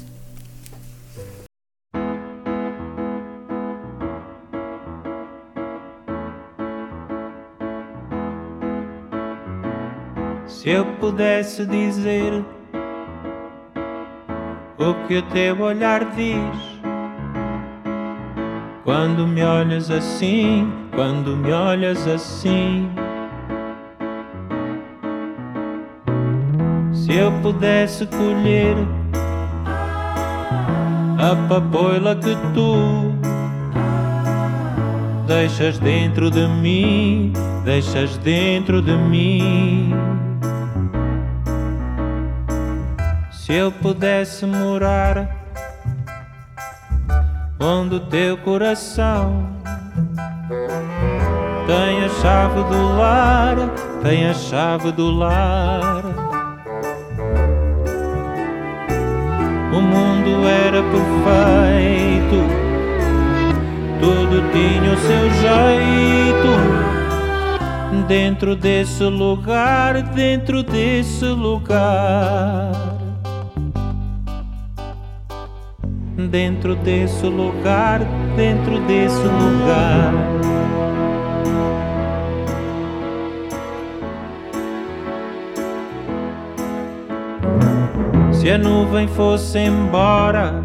Se 10.48 10.70
eu 10.70 10.86
pudesse 10.96 11.66
dizer 11.66 12.46
o 14.78 15.08
que 15.08 15.18
o 15.18 15.22
teu 15.24 15.62
olhar 15.62 16.06
diz 16.16 16.74
quando 18.84 19.26
me 19.26 19.42
olhas 19.44 19.90
assim, 19.90 20.70
quando 20.94 21.38
me 21.38 21.52
olhas 21.54 22.06
assim. 22.06 22.90
Se 26.92 27.14
eu 27.16 27.32
pudesse 27.42 28.06
colher 28.08 28.76
a 31.18 31.48
papoila 31.48 32.16
que 32.16 32.36
tu 32.54 33.14
deixas 35.28 35.80
dentro 35.80 36.30
de 36.30 36.46
mim, 36.48 37.32
deixas 37.64 38.18
dentro 38.18 38.82
de 38.82 38.98
mim. 38.98 40.13
Se 43.46 43.52
eu 43.52 43.74
pudesse 43.74 44.46
morar 44.46 45.28
onde 47.60 47.96
o 47.96 48.00
teu 48.00 48.38
coração 48.38 49.46
tem 51.68 52.06
a 52.06 52.10
chave 52.22 52.64
do 52.64 52.98
lar, 52.98 53.58
tem 54.02 54.30
a 54.30 54.34
chave 54.34 54.94
do 54.94 55.12
lar. 55.12 56.06
O 59.74 59.82
mundo 59.82 60.48
era 60.48 60.82
perfeito, 60.82 62.48
tudo 64.00 64.42
tinha 64.54 64.94
o 64.94 64.98
seu 64.98 65.30
jeito. 65.42 66.54
Dentro 68.08 68.56
desse 68.56 69.04
lugar, 69.04 70.02
dentro 70.02 70.64
desse 70.64 71.26
lugar. 71.26 72.93
Dentro 76.34 76.74
desse 76.74 77.28
lugar, 77.28 78.00
dentro 78.36 78.80
desse 78.88 79.22
lugar. 79.22 80.12
Se 88.32 88.50
a 88.50 88.58
nuvem 88.58 89.08
fosse 89.08 89.60
embora 89.60 90.64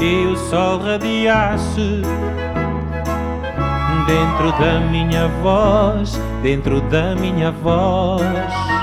e 0.00 0.26
o 0.26 0.36
sol 0.36 0.78
radiasse 0.78 2.02
dentro 4.06 4.52
da 4.52 4.78
minha 4.88 5.26
voz, 5.42 6.16
dentro 6.44 6.80
da 6.82 7.16
minha 7.16 7.50
voz. 7.50 8.77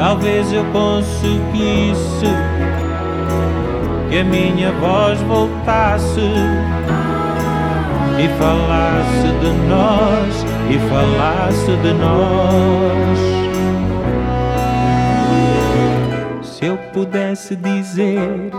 Talvez 0.00 0.50
eu 0.50 0.64
conseguisse 0.72 2.24
que 4.08 4.18
a 4.18 4.24
minha 4.24 4.72
voz 4.72 5.20
voltasse 5.20 6.22
e 8.18 8.26
falasse 8.38 9.28
de 9.42 9.50
nós, 9.68 10.46
e 10.70 10.78
falasse 10.88 11.76
de 11.76 11.92
nós. 11.92 13.18
Se 16.46 16.64
eu 16.64 16.78
pudesse 16.94 17.54
dizer, 17.54 18.50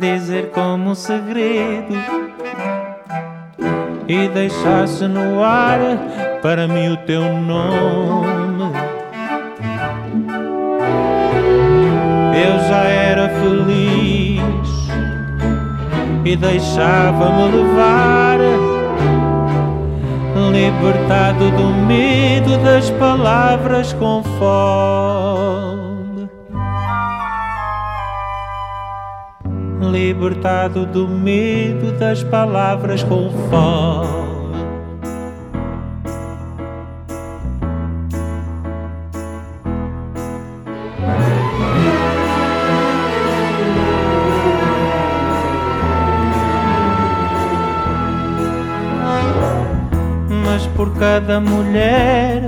dizer 0.00 0.50
como 0.50 0.90
um 0.90 0.94
segredo 0.96 1.94
e 4.08 4.26
deixasse 4.26 5.06
no 5.06 5.40
ar 5.40 5.78
para 6.42 6.66
mim 6.66 6.88
o 6.88 6.96
teu 6.96 7.22
nome. 7.22 8.29
Feliz 13.40 14.40
e 16.24 16.36
deixava-me 16.36 17.56
levar, 17.56 18.38
libertado 20.52 21.50
do 21.50 21.68
medo 21.86 22.58
das 22.62 22.90
palavras 22.90 23.92
com 23.94 24.22
fome. 24.38 25.50
Libertado 29.90 30.86
do 30.86 31.08
medo 31.08 31.92
das 31.98 32.22
palavras 32.22 33.02
com 33.02 33.30
fome. 33.50 34.19
Cada 51.00 51.40
mulher 51.40 52.42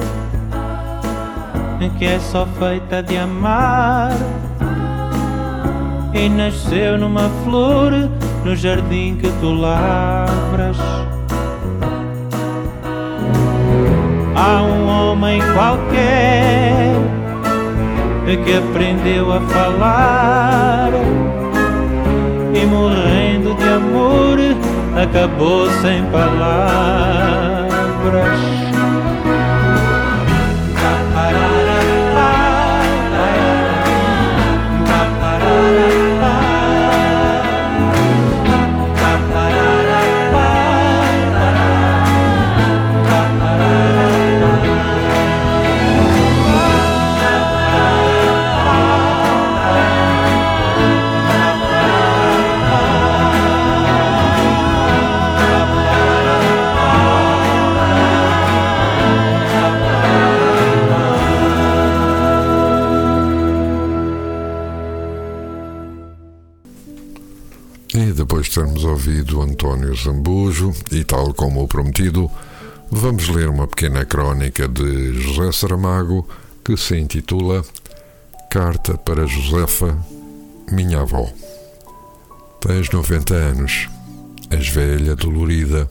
que 1.99 2.05
é 2.05 2.19
só 2.19 2.47
feita 2.59 3.03
de 3.03 3.17
amar 3.17 4.12
e 6.12 6.29
nasceu 6.29 6.99
numa 6.99 7.31
flor 7.43 7.93
no 8.45 8.55
jardim 8.55 9.17
que 9.17 9.31
tu 9.41 9.55
lavras. 9.55 10.77
Há 14.37 14.62
um 14.62 14.87
homem 14.87 15.41
qualquer 15.55 16.93
que 18.45 18.57
aprendeu 18.57 19.33
a 19.33 19.41
falar 19.41 20.91
e 22.55 22.67
morrendo 22.67 23.55
de 23.55 23.65
amor 23.65 24.38
acabou 25.03 25.71
sem 25.81 26.05
palavras. 26.07 27.62
E 28.05 28.71
termos 68.62 68.85
ouvido 68.85 69.42
António 69.42 69.92
Zambujo 69.92 70.72
e 70.92 71.03
tal 71.03 71.35
como 71.35 71.64
o 71.64 71.66
prometido, 71.66 72.31
vamos 72.92 73.29
ler 73.29 73.48
uma 73.48 73.66
pequena 73.66 74.05
crónica 74.05 74.68
de 74.68 75.20
José 75.20 75.51
Saramago 75.51 76.29
que 76.64 76.77
se 76.77 76.96
intitula 76.96 77.64
Carta 78.48 78.96
para 78.96 79.27
Josefa, 79.27 79.98
minha 80.70 81.01
avó. 81.01 81.29
Tens 82.61 82.88
90 82.88 83.35
anos, 83.35 83.88
és 84.48 84.68
velha, 84.68 85.16
dolorida. 85.16 85.90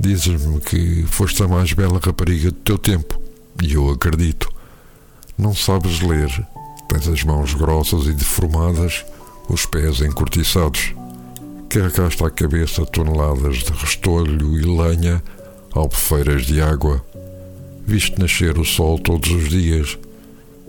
Dizes-me 0.00 0.60
que 0.60 1.02
foste 1.06 1.42
a 1.42 1.48
mais 1.48 1.74
bela 1.74 2.00
rapariga 2.02 2.50
do 2.50 2.60
teu 2.60 2.78
tempo, 2.78 3.20
e 3.62 3.74
eu 3.74 3.90
acredito. 3.90 4.48
Não 5.36 5.54
sabes 5.54 6.00
ler, 6.00 6.30
tens 6.88 7.06
as 7.08 7.22
mãos 7.24 7.52
grossas 7.52 8.06
e 8.06 8.12
deformadas, 8.14 9.04
os 9.50 9.66
pés 9.66 10.00
encurtiçados. 10.00 10.94
Carregaste 11.74 12.22
à 12.22 12.30
cabeça 12.30 12.86
toneladas 12.86 13.56
de 13.56 13.72
restolho 13.72 14.56
e 14.56 14.62
lenha, 14.62 15.20
albufeiras 15.72 16.46
de 16.46 16.60
água. 16.60 17.04
Viste 17.84 18.16
nascer 18.16 18.56
o 18.56 18.64
sol 18.64 18.96
todos 18.96 19.28
os 19.32 19.48
dias. 19.48 19.98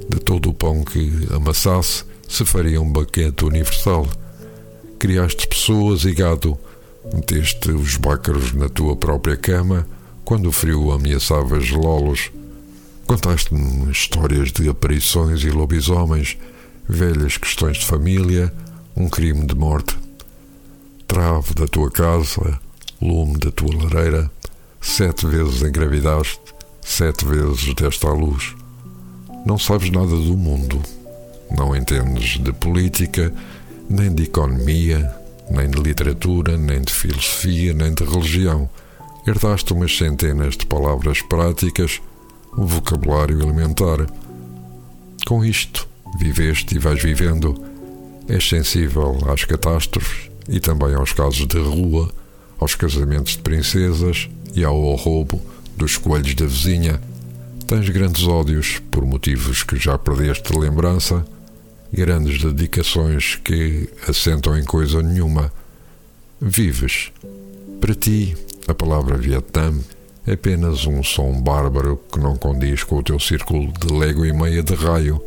De 0.09 0.19
todo 0.19 0.49
o 0.49 0.53
pão 0.53 0.83
que 0.83 1.27
amassasse, 1.31 2.03
se 2.27 2.43
faria 2.43 2.81
um 2.81 2.91
banquete 2.91 3.45
universal. 3.45 4.07
Criaste 4.97 5.47
pessoas 5.47 6.05
e 6.05 6.11
gado. 6.11 6.57
Meteste 7.13 7.69
os 7.69 7.97
bácaros 7.97 8.53
na 8.53 8.67
tua 8.67 8.95
própria 8.95 9.37
cama 9.37 9.87
quando 10.23 10.49
o 10.49 10.51
frio 10.51 10.91
ameaçava 10.91 11.61
gelolos. 11.61 12.31
Contaste-me 13.05 13.91
histórias 13.91 14.51
de 14.51 14.67
aparições 14.67 15.43
e 15.43 15.51
lobisomens, 15.51 16.35
velhas 16.89 17.37
questões 17.37 17.77
de 17.77 17.85
família, 17.85 18.51
um 18.97 19.07
crime 19.07 19.45
de 19.45 19.53
morte. 19.53 20.04
Trave 21.15 21.53
da 21.53 21.65
tua 21.65 21.89
casa, 21.89 22.59
lume 23.01 23.37
da 23.37 23.49
tua 23.49 23.73
lareira, 23.73 24.29
sete 24.81 25.25
vezes 25.25 25.61
engravidaste, 25.61 26.41
sete 26.81 27.23
vezes 27.23 27.73
desta 27.73 28.09
à 28.09 28.11
luz. 28.11 28.53
Não 29.45 29.57
sabes 29.57 29.89
nada 29.89 30.09
do 30.09 30.35
mundo, 30.35 30.81
não 31.49 31.73
entendes 31.73 32.37
de 32.43 32.51
política, 32.51 33.33
nem 33.89 34.13
de 34.13 34.23
economia, 34.23 35.09
nem 35.49 35.69
de 35.69 35.79
literatura, 35.79 36.57
nem 36.57 36.81
de 36.81 36.91
filosofia, 36.91 37.73
nem 37.73 37.93
de 37.93 38.03
religião. 38.03 38.69
Herdaste 39.25 39.71
umas 39.71 39.95
centenas 39.97 40.57
de 40.57 40.65
palavras 40.65 41.21
práticas, 41.21 42.01
um 42.57 42.65
vocabulário 42.65 43.41
elementar. 43.41 44.05
Com 45.25 45.45
isto, 45.45 45.87
viveste 46.19 46.75
e 46.75 46.77
vais 46.77 47.01
vivendo. 47.01 47.55
És 48.27 48.49
sensível 48.49 49.17
às 49.31 49.45
catástrofes 49.45 50.34
e 50.47 50.59
também 50.59 50.93
aos 50.93 51.13
casos 51.13 51.47
de 51.47 51.57
rua, 51.57 52.09
aos 52.59 52.75
casamentos 52.75 53.33
de 53.33 53.39
princesas 53.39 54.29
e 54.53 54.63
ao 54.63 54.95
roubo 54.95 55.41
dos 55.75 55.97
coelhos 55.97 56.35
da 56.35 56.45
vizinha. 56.45 57.01
Tens 57.67 57.89
grandes 57.89 58.27
ódios 58.27 58.79
por 58.91 59.05
motivos 59.05 59.63
que 59.63 59.75
já 59.77 59.97
perdeste 59.97 60.53
de 60.53 60.59
lembrança, 60.59 61.25
grandes 61.91 62.41
dedicações 62.41 63.35
que 63.43 63.89
assentam 64.07 64.57
em 64.57 64.63
coisa 64.63 65.01
nenhuma. 65.01 65.51
Vives. 66.39 67.11
Para 67.81 67.95
ti, 67.95 68.35
a 68.67 68.73
palavra 68.73 69.17
Vietnã 69.17 69.73
é 70.27 70.33
apenas 70.33 70.85
um 70.85 71.03
som 71.03 71.41
bárbaro 71.41 72.01
que 72.11 72.19
não 72.19 72.35
condiz 72.35 72.83
com 72.83 72.97
o 72.97 73.03
teu 73.03 73.19
círculo 73.19 73.71
de 73.73 73.93
légua 73.93 74.27
e 74.27 74.33
meia 74.33 74.63
de 74.63 74.73
raio. 74.73 75.21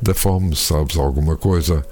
Da 0.00 0.14
fome 0.14 0.56
sabes 0.56 0.96
alguma 0.96 1.36
coisa? 1.36 1.84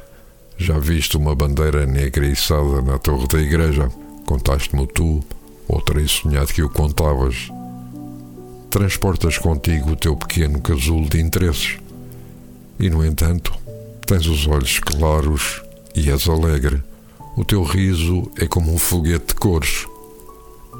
Já 0.61 0.77
viste 0.77 1.16
uma 1.16 1.37
bandeira 1.37 1.87
negra 1.87 2.27
içada 2.27 2.83
na 2.83 2.99
torre 2.99 3.29
da 3.29 3.40
igreja? 3.40 3.88
Contaste-me 4.27 4.88
tu, 4.88 5.23
ou 5.68 5.81
terei 5.81 6.09
sonhado 6.09 6.53
que 6.53 6.62
o 6.62 6.68
contavas. 6.68 7.49
Transportas 8.68 9.38
contigo 9.38 9.92
o 9.92 9.97
teu 9.97 10.16
pequeno 10.16 10.61
casulo 10.61 11.09
de 11.09 11.21
interesses. 11.21 11.79
E, 12.79 12.90
no 12.90 13.07
entanto, 13.07 13.55
tens 14.05 14.27
os 14.27 14.49
olhos 14.49 14.81
claros 14.81 15.62
e 15.94 16.11
és 16.11 16.29
alegre. 16.29 16.83
O 17.37 17.44
teu 17.44 17.62
riso 17.62 18.29
é 18.37 18.47
como 18.47 18.75
um 18.75 18.79
foguete 18.79 19.29
de 19.29 19.35
cores. 19.37 19.87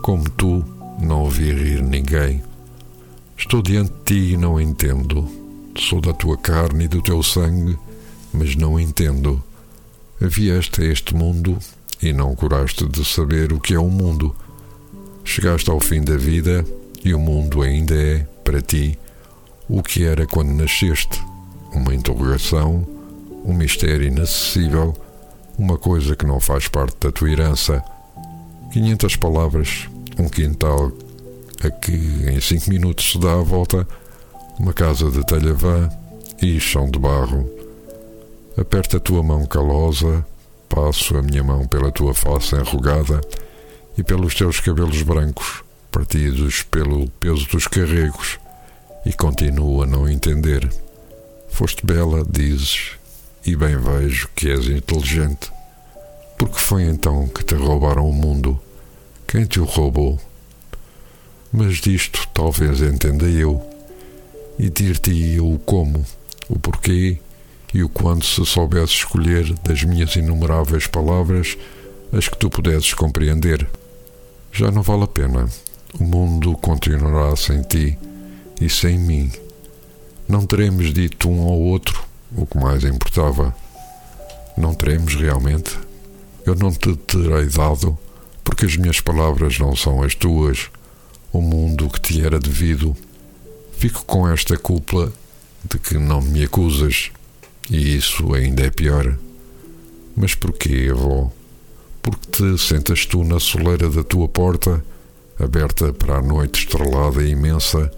Como 0.03 0.29
tu, 0.31 0.64
não 1.01 1.23
ouvi 1.23 1.53
rir 1.53 1.83
ninguém. 1.83 2.43
Estou 3.37 3.62
diante 3.62 3.93
de 3.93 4.05
ti 4.05 4.33
e 4.33 4.37
não 4.37 4.61
entendo. 4.61 5.25
Sou 5.79 6.01
da 6.01 6.12
tua 6.12 6.37
carne 6.37 6.87
e 6.87 6.88
do 6.88 7.01
teu 7.01 7.23
sangue, 7.23 7.79
mas 8.33 8.57
não 8.57 8.79
entendo. 8.79 9.41
Vieste 10.20 10.83
a 10.83 10.85
este 10.85 11.14
mundo 11.14 11.59
e 12.02 12.12
não 12.12 12.35
curaste 12.35 12.87
de 12.87 13.04
saber 13.04 13.52
o 13.52 13.61
que 13.61 13.74
é 13.74 13.78
o 13.78 13.88
mundo. 13.88 14.35
Chegaste 15.24 15.70
ao 15.70 15.78
fim 15.78 16.02
da 16.02 16.16
vida 16.16 16.64
e 17.04 17.14
o 17.14 17.20
mundo 17.20 17.62
ainda 17.62 17.94
é, 17.94 18.26
para 18.42 18.61
ti, 18.61 18.98
o 19.68 19.83
que 19.83 20.04
era 20.04 20.26
quando 20.26 20.50
nasceste: 20.50 21.22
uma 21.72 21.94
interrogação, 21.94 22.87
um 23.44 23.54
mistério 23.54 24.09
inacessível, 24.09 24.96
uma 25.57 25.78
coisa 25.78 26.16
que 26.16 26.26
não 26.26 26.40
faz 26.40 26.66
parte 26.66 26.96
da 27.00 27.12
tua 27.12 27.31
herança. 27.31 27.83
500 28.72 29.16
palavras, 29.16 29.88
um 30.18 30.28
quintal 30.28 30.92
a 31.62 31.70
que 31.70 31.92
em 32.28 32.40
cinco 32.40 32.70
minutos 32.70 33.12
se 33.12 33.18
dá 33.18 33.35
a 33.35 33.42
volta, 33.42 33.87
uma 34.59 34.72
casa 34.72 35.11
de 35.11 35.24
telha 35.26 35.52
vã 35.52 35.88
e 36.40 36.59
chão 36.61 36.90
de 36.90 36.98
barro. 36.98 37.58
Aperta 38.59 38.97
a 38.97 39.01
tua 39.01 39.23
mão 39.23 39.47
calosa, 39.47 40.27
passo 40.68 41.16
a 41.16 41.23
minha 41.23 41.44
mão 41.44 41.64
pela 41.68 41.92
tua 41.92 42.12
face 42.12 42.57
enrugada 42.57 43.21
e 43.97 44.03
pelos 44.03 44.35
teus 44.35 44.59
cabelos 44.59 45.01
brancos, 45.03 45.62
partidos 45.92 46.64
pelo 46.64 47.09
peso 47.09 47.49
dos 47.51 47.68
carregos, 47.68 48.37
e 49.07 49.12
continuo 49.12 49.85
a 49.85 49.87
não 49.87 50.09
entender. 50.09 50.68
Foste 51.49 51.87
bela, 51.87 52.27
dizes, 52.29 52.97
e 53.47 53.55
bem 53.55 53.79
vejo 53.79 54.29
que 54.35 54.51
és 54.51 54.66
inteligente. 54.66 55.53
Por 56.37 56.49
que 56.49 56.61
foi 56.61 56.83
então 56.83 57.29
que 57.29 57.44
te 57.44 57.55
roubaram 57.55 58.11
o 58.11 58.12
mundo? 58.12 58.59
Quem 59.29 59.44
te 59.44 59.61
o 59.61 59.64
roubou? 59.64 60.18
Mas 61.53 61.77
disto 61.77 62.27
talvez 62.35 62.83
entenda 62.83 63.27
eu, 63.27 63.64
e 64.59 64.68
dir-te 64.68 65.38
o 65.38 65.61
como, 65.61 66.05
o 66.49 66.59
porquê 66.59 67.21
e 67.72 67.83
o 67.83 67.88
quando 67.88 68.24
se 68.24 68.44
soubesse 68.46 68.92
escolher 68.92 69.52
das 69.64 69.83
minhas 69.83 70.16
inumeráveis 70.16 70.87
palavras 70.87 71.57
as 72.12 72.28
que 72.28 72.38
tu 72.38 72.48
pudesses 72.48 72.94
compreender. 72.94 73.68
Já 74.52 74.70
não 74.70 74.83
vale 74.83 75.04
a 75.04 75.09
pena. 75.09 75.48
O 75.98 76.04
mundo 76.04 76.57
continuará 76.57 77.35
sem 77.37 77.62
ti 77.62 77.98
e 78.61 78.68
sem 78.68 78.98
mim. 78.98 79.31
Não 80.26 80.46
teremos 80.46 80.92
dito 80.92 81.28
um 81.28 81.42
ao 81.42 81.59
outro 81.59 82.09
o 82.37 82.46
que 82.46 82.59
mais 82.59 82.85
importava. 82.85 83.54
Não 84.57 84.74
teremos 84.74 85.14
realmente? 85.14 85.78
Eu 86.44 86.54
não 86.54 86.70
te 86.70 86.94
terei 86.96 87.46
dado, 87.46 87.96
porque 88.42 88.66
as 88.66 88.76
minhas 88.76 89.00
palavras 89.00 89.59
não 89.59 89.76
são 89.76 90.02
as 90.02 90.14
tuas, 90.14 90.70
o 91.33 91.40
mundo 91.40 91.88
que 91.88 92.00
te 92.00 92.24
era 92.24 92.38
devido. 92.38 92.96
Fico 93.72 94.04
com 94.04 94.28
esta 94.28 94.57
culpa 94.57 95.12
de 95.64 95.78
que 95.78 95.94
não 95.98 96.20
me 96.20 96.44
acusas, 96.44 97.11
e 97.70 97.96
isso 97.96 98.35
ainda 98.35 98.64
é 98.64 98.70
pior. 98.70 99.16
Mas 100.16 100.35
porquê, 100.35 100.88
avó? 100.90 101.31
Porque 102.02 102.31
te 102.31 102.59
sentas 102.59 103.04
tu 103.07 103.22
na 103.24 103.38
soleira 103.38 103.88
da 103.88 104.02
tua 104.02 104.28
porta, 104.28 104.83
aberta 105.38 105.92
para 105.92 106.16
a 106.16 106.22
noite 106.22 106.61
estrelada 106.61 107.22
e 107.22 107.31
imensa, 107.31 107.90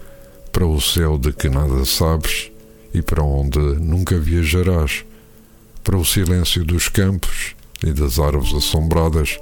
para 0.51 0.65
o 0.65 0.79
céu 0.81 1.17
de 1.17 1.31
que 1.31 1.49
nada 1.49 1.85
sabes 1.85 2.51
e 2.93 3.01
para 3.01 3.23
onde 3.23 3.57
nunca 3.57 4.19
viajarás, 4.19 5.05
para 5.83 5.97
o 5.97 6.05
silêncio 6.05 6.63
dos 6.65 6.89
campos 6.89 7.55
e 7.83 7.91
das 7.93 8.19
árvores 8.19 8.53
assombradas, 8.53 9.39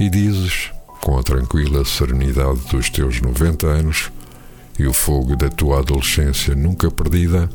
e 0.00 0.08
dizes, 0.08 0.70
com 1.00 1.18
a 1.18 1.22
tranquila 1.22 1.84
serenidade 1.84 2.60
dos 2.70 2.88
teus 2.88 3.20
noventa 3.20 3.66
anos 3.66 4.10
e 4.78 4.86
o 4.86 4.92
fogo 4.92 5.36
da 5.36 5.48
tua 5.48 5.80
adolescência 5.80 6.54
nunca 6.54 6.90
perdida, 6.90 7.48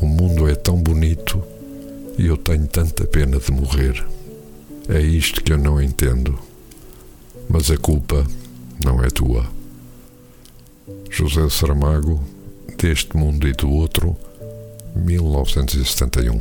o 0.00 0.06
mundo 0.06 0.48
é 0.48 0.54
tão 0.54 0.76
bonito 0.76 1.42
e 2.18 2.26
eu 2.26 2.36
tenho 2.36 2.66
tanta 2.66 3.04
pena 3.06 3.38
de 3.38 3.50
morrer. 3.52 4.04
É 4.88 5.00
isto 5.00 5.42
que 5.42 5.52
eu 5.52 5.58
não 5.58 5.80
entendo. 5.80 6.38
Mas 7.48 7.70
a 7.70 7.76
culpa 7.76 8.26
não 8.84 9.02
é 9.02 9.08
tua. 9.08 9.46
José 11.10 11.48
Saramago, 11.48 12.22
Deste 12.76 13.16
Mundo 13.16 13.48
e 13.48 13.52
do 13.52 13.70
Outro, 13.70 14.16
1971. 14.94 16.40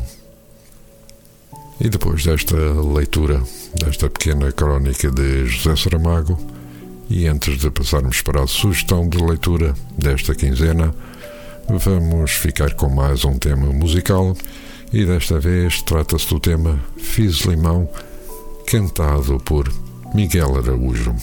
E 1.79 1.89
depois 1.89 2.23
desta 2.23 2.55
leitura, 2.55 3.41
desta 3.73 4.09
pequena 4.09 4.51
crónica 4.51 5.11
de 5.11 5.45
José 5.45 5.75
Saramago, 5.75 6.37
e 7.09 7.27
antes 7.27 7.59
de 7.59 7.69
passarmos 7.69 8.21
para 8.21 8.43
a 8.43 8.47
sugestão 8.47 9.07
de 9.07 9.17
leitura 9.17 9.73
desta 9.97 10.35
quinzena, 10.35 10.93
vamos 11.69 12.31
ficar 12.31 12.73
com 12.75 12.87
mais 12.87 13.25
um 13.25 13.37
tema 13.37 13.67
musical 13.73 14.35
e 14.93 15.05
desta 15.05 15.37
vez 15.39 15.81
trata-se 15.81 16.29
do 16.29 16.39
tema 16.39 16.79
Fiz 16.97 17.41
Limão, 17.41 17.89
cantado 18.65 19.37
por 19.39 19.69
Miguel 20.13 20.55
Araújo. 20.55 21.13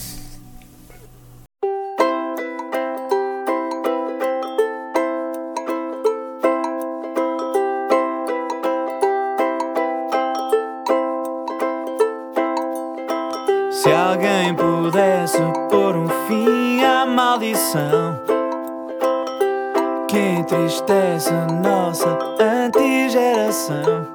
Entristece 21.15 21.31
a 21.31 21.47
nossa 21.47 22.19
antigeração, 22.41 24.07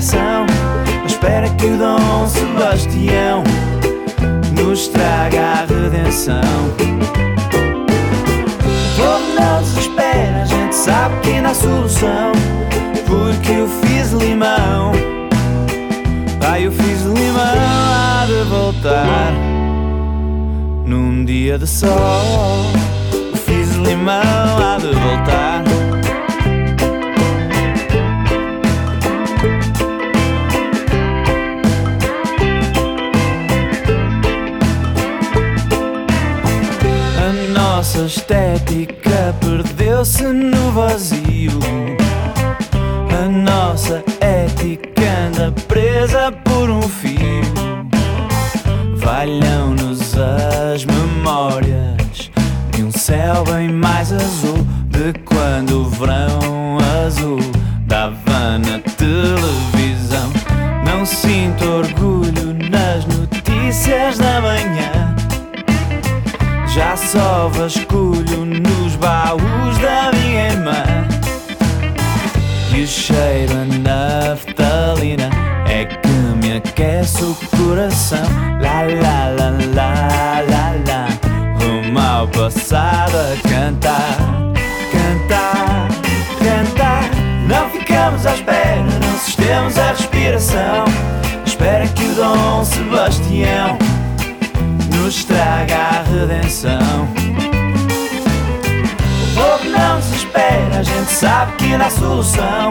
respiração, 0.00 0.46
mas 1.02 1.12
espera 1.12 1.48
que 1.50 1.66
o 1.66 1.76
Dom 1.76 2.26
Sebastião 2.26 3.44
nos 4.52 4.88
traga 4.88 5.40
a 5.40 5.66
redenção. 5.66 6.40
O 8.64 8.96
povo 8.96 9.34
não 9.38 9.62
desespera, 9.62 10.42
a 10.42 10.46
gente 10.46 10.74
sabe 10.74 11.20
que 11.20 11.30
ainda 11.30 11.50
há 11.50 11.54
solução. 11.54 12.32
Porque 13.06 13.52
eu 13.52 13.68
fiz 13.68 14.12
limão, 14.12 14.92
ai, 16.48 16.66
eu 16.66 16.72
fiz 16.72 17.02
limão, 17.02 17.42
há 17.42 18.26
de 18.26 18.48
voltar 18.48 19.32
num 20.86 21.24
dia 21.24 21.58
de 21.58 21.66
sol. 21.66 22.66
Eu 23.12 23.36
fiz 23.36 23.74
limão, 23.76 24.22
há 24.58 24.78
de 24.78 24.94
voltar. 24.94 25.49
Estética 38.10 39.32
perdeu-se 39.40 40.24
no 40.24 40.72
vazio. 40.72 41.60
A 43.16 43.28
nossa 43.28 44.02
ética 44.20 45.02
anda 45.28 45.52
presa 45.68 46.32
por 46.44 46.68
um 46.68 46.82
fio. 46.82 47.20
Valham-nos 48.96 50.16
as 50.18 50.84
memórias 50.84 52.30
de 52.74 52.82
um 52.82 52.90
céu 52.90 53.44
bem 53.44 53.68
mais 53.68 54.12
azul. 54.12 54.66
De 54.88 55.12
quando 55.20 55.82
o 55.82 55.88
verão 55.88 56.39
só 67.10 67.48
vasculho 67.48 68.44
nos 68.44 68.96
baús 68.96 69.78
da 69.78 70.10
minha 70.12 70.50
irmã 70.50 70.84
E 72.72 72.82
o 72.82 72.86
cheiro 72.86 73.52
a 73.52 73.64
naftalina 73.64 75.28
É 75.68 75.84
que 75.84 76.08
me 76.08 76.56
aquece 76.56 77.24
o 77.24 77.34
coração 77.56 78.18
La 78.60 78.82
la 78.82 79.28
la 79.30 79.50
la 79.50 80.40
la 80.48 80.60
ao 82.20 82.28
passado 82.28 83.16
a 83.16 83.48
cantar, 83.48 84.18
cantar, 84.92 85.88
cantar. 86.38 87.10
Não 87.48 87.70
ficamos 87.70 88.26
à 88.26 88.34
espera, 88.34 88.82
não 88.82 89.18
sustemos 89.18 89.78
a 89.78 89.92
respiração. 89.92 90.84
Espera 91.46 91.88
que 91.88 92.04
o 92.04 92.14
Dom 92.14 92.62
Sebastião 92.62 93.78
nos 95.10 95.24
traga 95.24 95.74
a 95.74 96.02
redenção. 96.02 97.08
O 99.24 99.34
povo 99.34 99.68
não 99.68 99.98
desespera, 99.98 100.78
a 100.78 100.82
gente 100.84 101.10
sabe 101.10 101.52
que 101.56 101.76
dá 101.76 101.90
solução. 101.90 102.70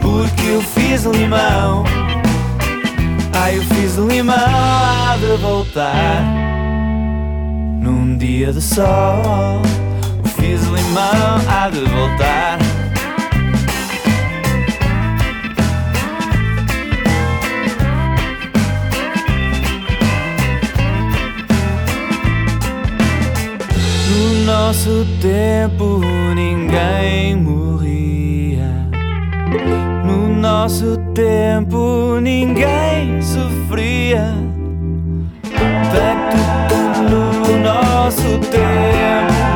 Porque 0.00 0.46
eu 0.46 0.62
fiz 0.62 1.02
limão. 1.02 1.82
Ai, 3.32 3.58
eu 3.58 3.62
fiz 3.64 3.96
limão, 3.96 4.36
há 4.36 5.16
de 5.16 5.42
voltar 5.42 6.22
num 7.82 8.16
dia 8.16 8.52
de 8.52 8.62
sol. 8.62 9.60
Eu 10.22 10.30
fiz 10.40 10.62
limão, 10.62 11.40
há 11.48 11.68
de 11.68 11.80
voltar. 11.80 12.65
Nosso 24.56 25.06
tempo 25.20 26.00
ninguém 26.34 27.36
morria. 27.36 28.88
No 30.02 30.28
nosso 30.28 30.96
tempo 31.14 32.18
ninguém 32.22 33.20
sofria. 33.20 34.32
Tanto 35.92 37.02
no 37.10 37.58
nosso 37.58 38.38
tempo 38.50 39.55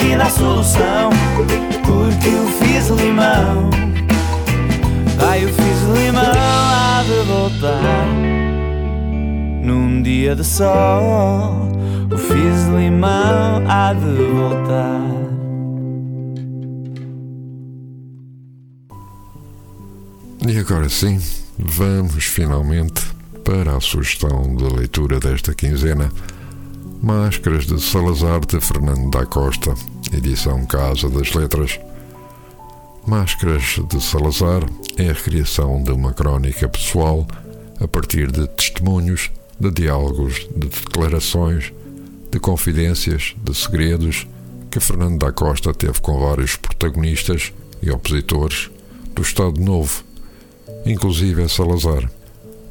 que 0.00 0.16
dá 0.16 0.28
solução. 0.30 1.10
Porque 1.86 2.28
eu 2.28 2.46
fiz 2.58 2.88
limão. 2.88 3.70
Ai, 5.28 5.44
eu 5.44 5.48
fiz 5.48 5.82
limão, 6.02 6.32
há 6.34 7.02
de 7.04 7.26
voltar. 7.28 8.06
Num 9.62 10.02
dia 10.02 10.34
de 10.34 10.42
sol, 10.42 11.68
eu 12.10 12.18
fiz 12.18 12.66
limão, 12.74 13.62
há 13.68 13.92
de 13.92 14.24
voltar. 14.32 15.30
E 20.48 20.58
agora 20.58 20.88
sim, 20.88 21.20
vamos 21.58 22.24
finalmente 22.24 23.02
para 23.44 23.76
a 23.76 23.80
sugestão 23.80 24.56
de 24.56 24.64
leitura 24.64 25.20
desta 25.20 25.54
quinzena. 25.54 26.10
Máscaras 27.02 27.66
de 27.66 27.80
Salazar 27.80 28.40
de 28.44 28.60
Fernando 28.60 29.10
da 29.10 29.24
Costa, 29.24 29.74
edição 30.12 30.64
Casa 30.66 31.08
das 31.08 31.32
Letras. 31.32 31.78
Máscaras 33.06 33.80
de 33.88 34.02
Salazar 34.02 34.62
é 34.96 35.10
a 35.10 35.12
recriação 35.12 35.82
de 35.82 35.92
uma 35.92 36.12
crónica 36.12 36.68
pessoal 36.68 37.26
a 37.80 37.88
partir 37.88 38.30
de 38.30 38.46
testemunhos, 38.48 39.30
de 39.58 39.70
diálogos, 39.70 40.46
de 40.54 40.68
declarações, 40.68 41.72
de 42.30 42.38
confidências, 42.38 43.34
de 43.42 43.54
segredos 43.54 44.26
que 44.70 44.80
Fernando 44.80 45.18
da 45.18 45.32
Costa 45.32 45.72
teve 45.72 46.00
com 46.00 46.20
vários 46.20 46.56
protagonistas 46.56 47.52
e 47.82 47.90
opositores 47.90 48.70
do 49.14 49.22
Estado 49.22 49.60
Novo 49.60 50.04
inclusive 50.84 51.42
a 51.42 51.48
Salazar. 51.48 52.10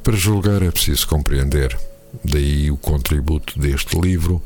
Para 0.04 0.16
julgar 0.16 0.62
é 0.62 0.72
preciso 0.72 1.08
compreender. 1.08 1.78
Daí 2.24 2.72
o 2.72 2.78
contributo 2.78 3.60
deste 3.60 4.00
livro, 4.00 4.42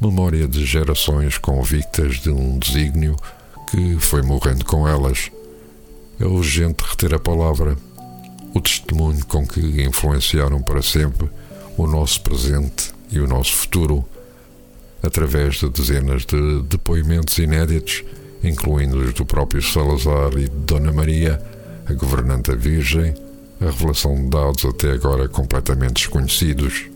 memória 0.00 0.46
de 0.48 0.64
gerações 0.64 1.38
convictas 1.38 2.20
de 2.20 2.30
um 2.30 2.58
desígnio 2.58 3.16
que 3.70 3.96
foi 3.98 4.22
morrendo 4.22 4.64
com 4.64 4.86
elas. 4.86 5.30
É 6.18 6.24
urgente 6.24 6.84
reter 6.84 7.14
a 7.14 7.18
palavra, 7.18 7.76
o 8.54 8.60
testemunho 8.60 9.24
com 9.26 9.46
que 9.46 9.60
influenciaram 9.82 10.60
para 10.62 10.82
sempre 10.82 11.28
o 11.76 11.86
nosso 11.86 12.20
presente 12.20 12.92
e 13.10 13.20
o 13.20 13.26
nosso 13.26 13.54
futuro, 13.54 14.04
através 15.02 15.56
de 15.56 15.68
dezenas 15.68 16.24
de 16.26 16.62
depoimentos 16.62 17.38
inéditos, 17.38 18.04
incluindo 18.42 18.98
os 18.98 19.14
do 19.14 19.24
próprio 19.24 19.62
Salazar 19.62 20.32
e 20.34 20.48
de 20.48 20.48
Dona 20.48 20.92
Maria 20.92 21.40
a 21.86 21.92
governanta 21.92 22.54
virgem, 22.54 23.14
a 23.60 23.66
revelação 23.66 24.14
de 24.14 24.28
dados 24.28 24.64
até 24.64 24.92
agora 24.92 25.28
completamente 25.28 25.94
desconhecidos. 25.94 26.89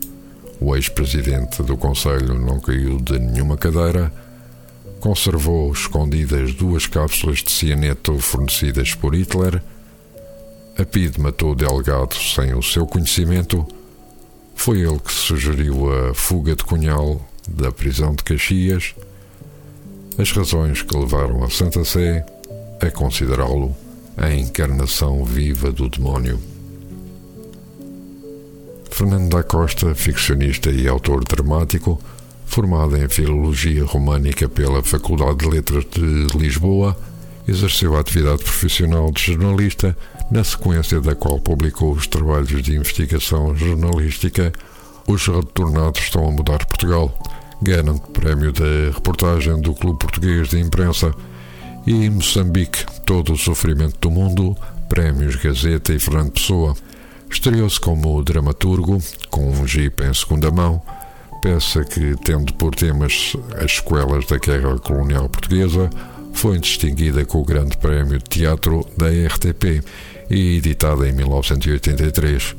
O 0.59 0.75
ex-presidente 0.75 1.61
do 1.63 1.75
Conselho 1.75 2.33
não 2.33 2.59
caiu 2.59 2.99
de 2.99 3.19
nenhuma 3.19 3.57
cadeira, 3.57 4.11
conservou 4.99 5.71
escondidas 5.71 6.53
duas 6.53 6.87
cápsulas 6.87 7.39
de 7.39 7.51
cianeto 7.51 8.17
fornecidas 8.19 8.95
por 8.95 9.13
Hitler, 9.13 9.61
a 10.77 10.83
PID 10.83 11.19
matou 11.19 11.51
o 11.51 11.55
delegado 11.55 12.15
sem 12.15 12.53
o 12.53 12.61
seu 12.61 12.85
conhecimento, 12.85 13.65
foi 14.55 14.81
ele 14.81 14.99
que 14.99 15.11
sugeriu 15.11 15.91
a 15.91 16.13
fuga 16.13 16.55
de 16.55 16.63
Cunhal 16.63 17.25
da 17.47 17.71
prisão 17.71 18.13
de 18.13 18.23
Caxias, 18.23 18.95
as 20.17 20.31
razões 20.31 20.81
que 20.81 20.97
levaram 20.97 21.43
a 21.43 21.49
Santa 21.49 21.85
Sé 21.85 22.25
a 22.81 22.89
considerá-lo 22.89 23.75
a 24.17 24.33
encarnação 24.33 25.23
viva 25.23 25.71
do 25.71 25.89
demónio. 25.89 26.54
Fernando 28.95 29.27
da 29.27 29.43
Costa, 29.43 29.93
ficcionista 29.93 30.71
e 30.71 30.87
autor 30.87 31.21
dramático, 31.25 31.99
formado 32.45 32.95
em 32.95 33.09
Filologia 33.09 33.83
Românica 33.83 34.47
pela 34.47 34.81
Faculdade 34.81 35.39
de 35.39 35.49
Letras 35.49 35.83
de 35.91 36.27
Lisboa, 36.37 36.97
exerceu 37.45 37.97
a 37.97 37.99
atividade 37.99 38.41
profissional 38.41 39.11
de 39.11 39.21
jornalista, 39.21 39.97
na 40.31 40.45
sequência 40.45 41.01
da 41.01 41.13
qual 41.13 41.41
publicou 41.41 41.91
os 41.91 42.07
trabalhos 42.07 42.63
de 42.63 42.73
investigação 42.73 43.53
jornalística 43.53 44.53
Os 45.05 45.27
Retornados 45.27 45.99
Estão 45.99 46.29
a 46.29 46.31
Mudar 46.31 46.65
Portugal, 46.65 47.13
garante 47.61 47.99
prémio 48.13 48.53
da 48.53 48.93
reportagem 48.93 49.59
do 49.59 49.73
Clube 49.73 49.99
Português 49.99 50.47
de 50.47 50.61
Imprensa 50.61 51.13
e 51.85 52.09
Moçambique, 52.09 52.85
Todo 53.05 53.33
o 53.33 53.37
Sofrimento 53.37 53.97
do 53.99 54.09
Mundo, 54.09 54.55
Prémios 54.87 55.35
Gazeta 55.35 55.91
e 55.91 55.99
Fernando 55.99 56.31
Pessoa. 56.31 56.73
Estreou-se 57.35 57.77
como 57.81 58.23
dramaturgo, 58.23 58.97
com 59.29 59.51
um 59.51 59.67
jeep 59.67 60.01
em 60.01 60.13
segunda 60.13 60.49
mão, 60.49 60.81
peça 61.41 61.83
que, 61.83 62.15
tendo 62.23 62.53
por 62.53 62.73
temas 62.73 63.35
as 63.61 63.73
sequelas 63.73 64.25
da 64.25 64.37
Guerra 64.37 64.79
Colonial 64.79 65.27
Portuguesa, 65.27 65.89
foi 66.31 66.57
distinguida 66.57 67.25
com 67.25 67.41
o 67.41 67.45
Grande 67.45 67.75
Prémio 67.75 68.19
de 68.19 68.23
Teatro 68.23 68.87
da 68.97 69.07
RTP 69.07 69.83
e 70.29 70.57
editada 70.57 71.07
em 71.09 71.11
1983. 71.11 72.55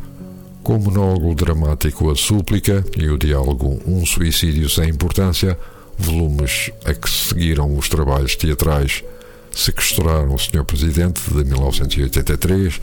Com 0.63 0.77
o 0.77 0.81
monólogo 0.81 1.35
dramático 1.35 2.11
A 2.11 2.15
Súplica 2.15 2.85
e 2.99 3.09
o 3.09 3.17
diálogo 3.17 3.81
Um 3.87 4.05
Suicídio 4.05 4.69
Sem 4.69 4.91
Importância, 4.91 5.59
volumes 5.97 6.71
a 6.85 6.93
que 6.93 7.09
seguiram 7.09 7.75
os 7.79 7.89
trabalhos 7.89 8.37
teatrais 8.37 9.03
sequestraram 9.57 10.35
o 10.35 10.39
Sr. 10.39 10.65
Presidente 10.65 11.23
de 11.31 11.45
1983 11.45 12.79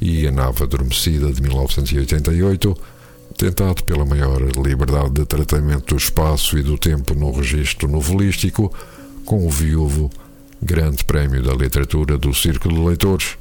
e 0.00 0.26
a 0.26 0.32
Nave 0.32 0.62
Adormecida 0.62 1.32
de 1.32 1.42
1988, 1.42 2.76
tentado 3.36 3.84
pela 3.84 4.04
maior 4.04 4.40
liberdade 4.40 5.10
de 5.10 5.24
tratamento 5.24 5.94
do 5.94 5.96
espaço 5.96 6.58
e 6.58 6.62
do 6.62 6.76
tempo 6.76 7.14
no 7.14 7.30
registro 7.30 7.88
novelístico, 7.88 8.72
com 9.24 9.46
o 9.46 9.50
viúvo 9.50 10.10
Grande 10.60 11.04
Prémio 11.04 11.42
da 11.42 11.54
Literatura 11.54 12.18
do 12.18 12.34
Círculo 12.34 12.76
de 12.76 12.86
Leitores, 12.88 13.36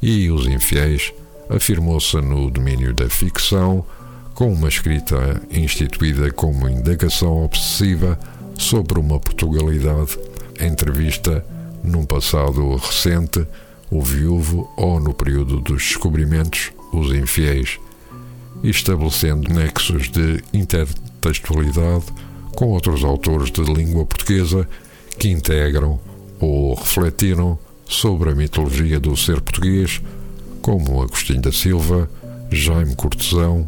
e 0.00 0.30
Os 0.30 0.46
Infiéis 0.46 1.12
afirmou-se 1.48 2.16
no 2.20 2.50
domínio 2.50 2.92
da 2.94 3.08
ficção, 3.08 3.84
com 4.34 4.52
uma 4.52 4.68
escrita 4.68 5.42
instituída 5.50 6.30
como 6.30 6.68
indagação 6.68 7.44
obsessiva 7.44 8.18
sobre 8.56 8.98
uma 8.98 9.18
Portugalidade, 9.18 10.18
entrevista 10.60 11.44
num 11.82 12.04
passado 12.04 12.76
recente, 12.76 13.46
o 13.90 14.02
viúvo, 14.02 14.70
ou 14.76 15.00
no 15.00 15.14
período 15.14 15.60
dos 15.60 15.82
descobrimentos, 15.82 16.72
os 16.92 17.14
infiéis, 17.14 17.78
estabelecendo 18.62 19.52
nexos 19.52 20.08
de 20.10 20.42
intertextualidade 20.52 22.06
com 22.54 22.66
outros 22.66 23.04
autores 23.04 23.50
de 23.50 23.62
língua 23.62 24.04
portuguesa 24.04 24.68
que 25.18 25.28
integram 25.28 25.98
ou 26.40 26.74
refletiram 26.74 27.58
sobre 27.86 28.30
a 28.30 28.34
mitologia 28.34 29.00
do 29.00 29.16
ser 29.16 29.40
português, 29.40 30.00
como 30.60 31.02
Agostinho 31.02 31.40
da 31.40 31.52
Silva, 31.52 32.10
Jaime 32.50 32.94
Cortesão, 32.94 33.66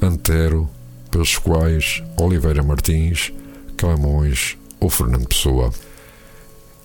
Antero, 0.00 0.68
Pascoais, 1.10 2.02
Oliveira 2.16 2.62
Martins, 2.62 3.32
Camões 3.76 4.56
ou 4.80 4.90
Fernando 4.90 5.26
Pessoa. 5.26 5.72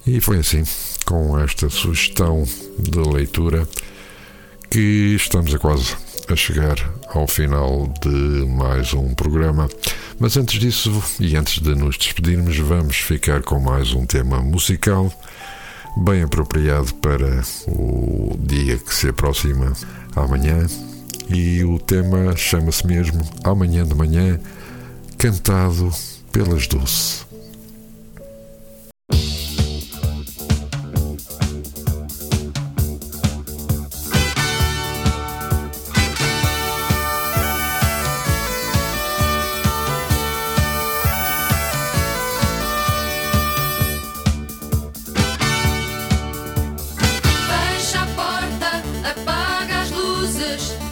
E 0.06 0.22
foi 0.22 0.38
assim, 0.38 0.64
com 1.10 1.40
esta 1.40 1.72
sugestão 1.72 2.44
de 2.78 3.00
leitura, 3.00 3.68
que 4.70 5.16
estamos 5.16 5.52
a 5.56 5.58
quase 5.58 5.96
a 6.30 6.36
chegar 6.36 6.76
ao 7.08 7.28
final 7.28 7.92
de 8.00 8.46
mais 8.46 8.94
um 8.94 9.16
programa. 9.16 9.68
Mas 10.20 10.38
antes 10.38 10.60
disso, 10.60 11.04
e 11.20 11.36
antes 11.36 11.64
de 11.64 11.74
nos 11.74 11.98
despedirmos, 11.98 12.56
vamos 12.60 12.98
ficar 12.98 13.42
com 13.42 13.60
mais 13.60 13.92
um 13.92 14.06
tema 14.06 14.40
musical 14.40 15.12
bem 15.98 16.22
apropriado 16.22 16.94
para 16.96 17.42
o 17.68 18.38
dia 18.40 18.78
que 18.78 18.94
se 18.94 19.10
aproxima 19.10 19.74
amanhã. 20.16 20.68
E 21.28 21.64
o 21.64 21.80
tema 21.80 22.38
chama-se 22.38 22.86
mesmo 22.86 23.20
Amanhã 23.44 23.84
de 23.84 23.96
Manhã, 23.96 24.40
cantado 25.18 25.92
pelas 26.32 26.68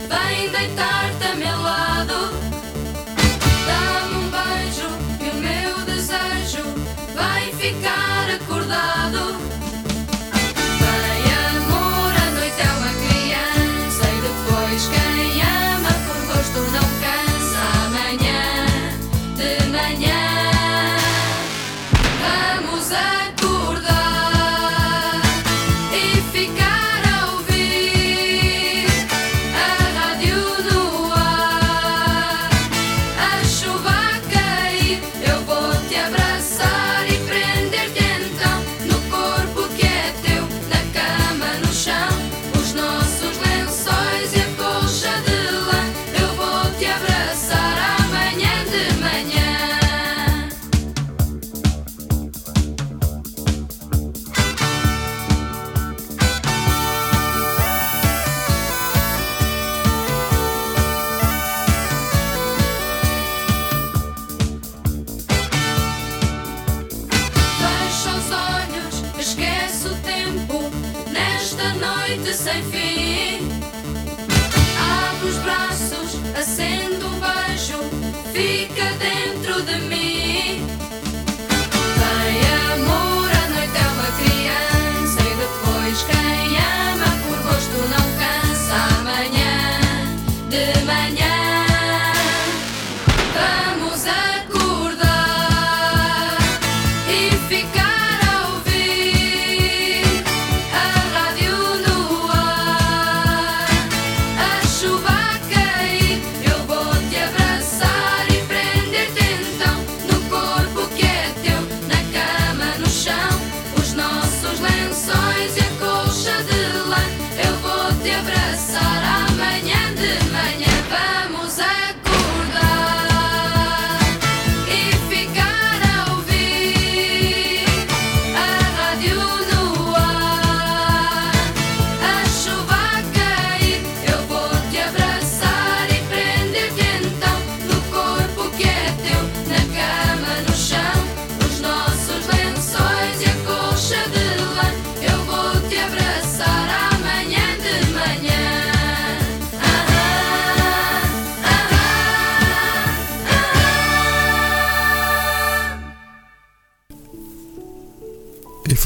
Dulce. 0.10 1.87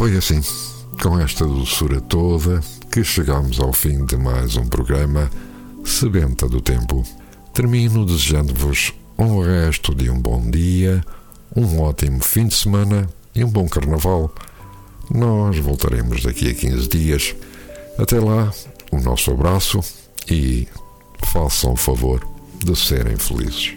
Foi 0.01 0.17
assim, 0.17 0.41
com 0.99 1.19
esta 1.19 1.45
doçura 1.45 2.01
toda, 2.01 2.59
que 2.91 3.03
chegamos 3.03 3.59
ao 3.59 3.71
fim 3.71 4.03
de 4.03 4.17
mais 4.17 4.57
um 4.57 4.65
programa 4.65 5.29
Sebenta 5.85 6.49
do 6.49 6.59
Tempo. 6.59 7.03
Termino 7.53 8.03
desejando-vos 8.03 8.95
um 9.15 9.41
resto 9.43 9.93
de 9.93 10.09
um 10.09 10.19
bom 10.19 10.49
dia, 10.49 11.05
um 11.55 11.81
ótimo 11.81 12.19
fim 12.19 12.47
de 12.47 12.55
semana 12.55 13.07
e 13.35 13.43
um 13.43 13.47
bom 13.47 13.69
carnaval. 13.69 14.33
Nós 15.13 15.59
voltaremos 15.59 16.23
daqui 16.23 16.49
a 16.49 16.55
15 16.55 16.87
dias. 16.87 17.35
Até 17.95 18.19
lá, 18.19 18.51
o 18.91 18.99
nosso 18.99 19.29
abraço 19.29 19.81
e 20.27 20.67
façam 21.27 21.73
o 21.73 21.77
favor 21.77 22.27
de 22.57 22.75
serem 22.75 23.17
felizes. 23.17 23.75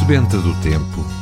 Sebenta 0.00 0.38
do 0.38 0.54
Tempo 0.62 1.21